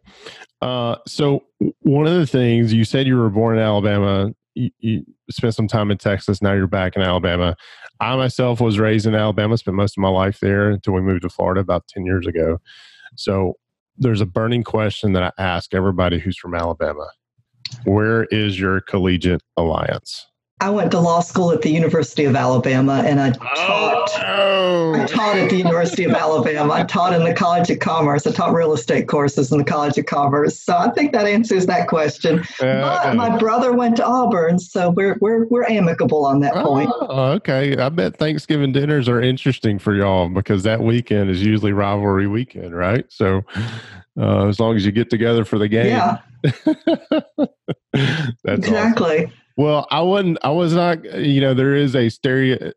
uh, 0.61 0.97
so 1.07 1.43
one 1.81 2.07
of 2.07 2.13
the 2.13 2.27
things 2.27 2.73
you 2.73 2.83
said 2.83 3.07
you 3.07 3.17
were 3.17 3.29
born 3.29 3.57
in 3.57 3.63
Alabama, 3.63 4.33
you, 4.55 4.71
you, 4.79 5.05
spent 5.29 5.55
some 5.55 5.67
time 5.67 5.91
in 5.91 5.97
Texas. 5.97 6.41
Now 6.41 6.53
you're 6.53 6.67
back 6.67 6.95
in 6.95 7.01
Alabama. 7.01 7.55
I 7.99 8.15
myself 8.15 8.61
was 8.61 8.77
raised 8.77 9.05
in 9.05 9.15
Alabama, 9.15 9.57
spent 9.57 9.75
most 9.75 9.97
of 9.97 10.01
my 10.01 10.09
life 10.09 10.39
there 10.39 10.69
until 10.69 10.93
we 10.93 11.01
moved 11.01 11.23
to 11.23 11.29
Florida 11.29 11.61
about 11.61 11.87
ten 11.87 12.05
years 12.05 12.27
ago. 12.27 12.59
So 13.15 13.53
there's 13.97 14.21
a 14.21 14.25
burning 14.25 14.63
question 14.63 15.13
that 15.13 15.23
I 15.23 15.31
ask 15.41 15.73
everybody 15.73 16.19
who's 16.19 16.37
from 16.37 16.53
Alabama. 16.53 17.07
Where 17.85 18.25
is 18.25 18.59
your 18.59 18.81
collegiate 18.81 19.41
alliance? 19.55 20.27
I 20.59 20.71
went 20.71 20.89
to 20.91 20.99
law 20.99 21.19
school 21.19 21.51
at 21.51 21.61
the 21.61 21.69
University 21.69 22.25
of 22.25 22.35
Alabama 22.35 23.03
and 23.05 23.19
I 23.19 23.29
taught 23.31 24.09
Oh, 24.19 24.93
I 24.95 25.05
taught 25.05 25.37
at 25.37 25.49
the 25.49 25.57
University 25.57 26.03
of 26.03 26.13
Alabama. 26.13 26.73
I 26.73 26.83
taught 26.83 27.13
in 27.13 27.23
the 27.23 27.33
College 27.33 27.69
of 27.69 27.79
Commerce. 27.79 28.25
I 28.25 28.31
taught 28.31 28.53
real 28.53 28.73
estate 28.73 29.07
courses 29.07 29.51
in 29.51 29.59
the 29.59 29.63
College 29.63 29.97
of 29.97 30.05
Commerce. 30.05 30.59
So 30.59 30.75
I 30.75 30.89
think 30.91 31.11
that 31.13 31.27
answers 31.27 31.67
that 31.67 31.87
question. 31.87 32.43
But 32.59 33.15
my 33.15 33.37
brother 33.37 33.73
went 33.73 33.97
to 33.97 34.05
Auburn, 34.05 34.57
so 34.59 34.89
we're 34.89 35.17
we're 35.21 35.45
we're 35.45 35.65
amicable 35.65 36.25
on 36.25 36.39
that 36.41 36.53
point. 36.55 36.89
Oh, 36.93 37.31
okay. 37.33 37.77
I 37.77 37.89
bet 37.89 38.17
Thanksgiving 38.17 38.71
dinners 38.71 39.07
are 39.07 39.21
interesting 39.21 39.77
for 39.77 39.93
y'all 39.93 40.29
because 40.29 40.63
that 40.63 40.81
weekend 40.81 41.29
is 41.29 41.43
usually 41.43 41.73
rivalry 41.73 42.27
weekend, 42.27 42.75
right? 42.75 43.05
So 43.09 43.43
uh, 44.19 44.47
as 44.47 44.59
long 44.59 44.75
as 44.75 44.85
you 44.85 44.91
get 44.91 45.09
together 45.09 45.45
for 45.45 45.59
the 45.59 45.67
game, 45.67 45.87
Yeah, 45.87 46.17
that's 48.43 48.67
awesome. 48.67 49.31
Well, 49.57 49.87
I 49.89 50.01
wasn't. 50.01 50.37
I 50.43 50.51
was 50.51 50.73
not. 50.75 51.03
You 51.19 51.41
know, 51.41 51.53
there 51.55 51.75
is 51.75 51.95
a 51.95 52.09
stereo. 52.09 52.71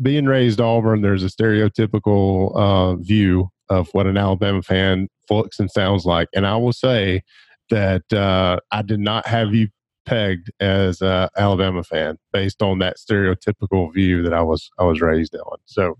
Being 0.00 0.26
raised 0.26 0.60
Auburn, 0.60 1.02
there's 1.02 1.24
a 1.24 1.26
stereotypical 1.26 2.54
uh, 2.54 2.94
view 2.96 3.50
of 3.68 3.88
what 3.92 4.06
an 4.06 4.16
Alabama 4.16 4.62
fan 4.62 5.08
looks 5.28 5.58
and 5.58 5.70
sounds 5.70 6.04
like, 6.04 6.28
and 6.34 6.46
I 6.46 6.56
will 6.56 6.72
say 6.72 7.22
that 7.70 8.10
uh, 8.12 8.58
I 8.70 8.82
did 8.82 9.00
not 9.00 9.26
have 9.26 9.52
you 9.52 9.68
pegged 10.06 10.50
as 10.60 11.00
an 11.00 11.28
Alabama 11.36 11.82
fan 11.82 12.18
based 12.32 12.62
on 12.62 12.78
that 12.80 12.98
stereotypical 12.98 13.92
view 13.92 14.22
that 14.22 14.32
I 14.32 14.42
was 14.42 14.70
I 14.78 14.84
was 14.84 15.00
raised 15.00 15.34
on. 15.34 15.58
So 15.64 15.96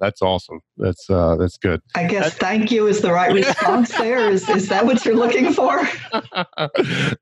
that's 0.00 0.22
awesome. 0.22 0.60
That's 0.76 1.08
uh, 1.08 1.36
that's 1.36 1.56
good. 1.56 1.80
I 1.94 2.04
guess 2.04 2.34
thank 2.34 2.70
you 2.70 2.86
is 2.86 3.00
the 3.00 3.12
right 3.12 3.32
response 3.34 3.96
there. 3.96 4.30
Is 4.30 4.48
is 4.48 4.68
that 4.68 4.84
what 4.84 5.04
you're 5.04 5.16
looking 5.16 5.52
for? 5.52 5.78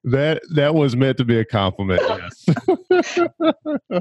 that 0.05 0.41
that 0.55 0.75
was 0.75 0.97
meant 0.97 1.19
to 1.19 1.25
be 1.25 1.39
a 1.39 1.45
compliment. 1.45 2.03
Yes. 2.09 2.47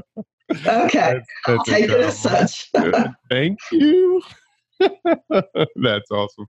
Okay. 0.66 1.20
I'll 1.46 1.58
That's 1.58 1.68
take 1.68 1.84
it 1.84 2.00
as 2.00 2.18
such. 2.18 2.72
Thank 3.30 3.60
you. 3.70 4.20
That's 4.80 6.10
awesome. 6.10 6.46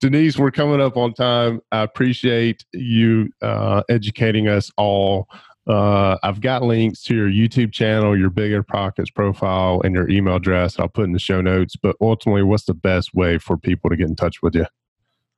Denise, 0.00 0.36
we're 0.36 0.50
coming 0.50 0.80
up 0.80 0.96
on 0.96 1.14
time. 1.14 1.60
I 1.70 1.82
appreciate 1.82 2.64
you 2.72 3.28
uh, 3.40 3.82
educating 3.88 4.48
us 4.48 4.72
all. 4.76 5.28
Uh, 5.66 6.16
I've 6.22 6.40
got 6.40 6.62
links 6.62 7.02
to 7.04 7.14
your 7.14 7.28
YouTube 7.28 7.72
channel, 7.72 8.18
your 8.18 8.30
BiggerPockets 8.30 9.14
profile, 9.14 9.80
and 9.84 9.94
your 9.94 10.10
email 10.10 10.36
address. 10.36 10.78
I'll 10.78 10.88
put 10.88 11.04
in 11.04 11.12
the 11.12 11.18
show 11.18 11.40
notes. 11.40 11.76
But 11.76 11.96
ultimately, 12.00 12.42
what's 12.42 12.64
the 12.64 12.74
best 12.74 13.14
way 13.14 13.38
for 13.38 13.56
people 13.56 13.88
to 13.90 13.96
get 13.96 14.08
in 14.08 14.16
touch 14.16 14.42
with 14.42 14.54
you? 14.54 14.66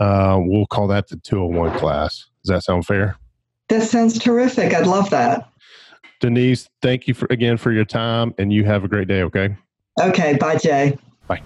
Uh, 0.00 0.40
we'll 0.42 0.66
call 0.66 0.88
that 0.88 1.08
the 1.08 1.16
201 1.16 1.78
class. 1.78 2.26
Does 2.42 2.48
that 2.48 2.64
sound 2.64 2.86
fair? 2.86 3.16
That 3.68 3.82
sounds 3.82 4.18
terrific. 4.18 4.72
I'd 4.74 4.86
love 4.86 5.10
that. 5.10 5.48
Denise, 6.20 6.68
thank 6.82 7.06
you 7.06 7.14
for 7.14 7.26
again 7.30 7.56
for 7.56 7.70
your 7.72 7.84
time 7.84 8.34
and 8.38 8.52
you 8.52 8.64
have 8.64 8.84
a 8.84 8.88
great 8.88 9.08
day, 9.08 9.22
okay? 9.22 9.56
Okay. 10.00 10.36
Bye, 10.36 10.56
Jay. 10.56 10.98
Bye. 11.26 11.42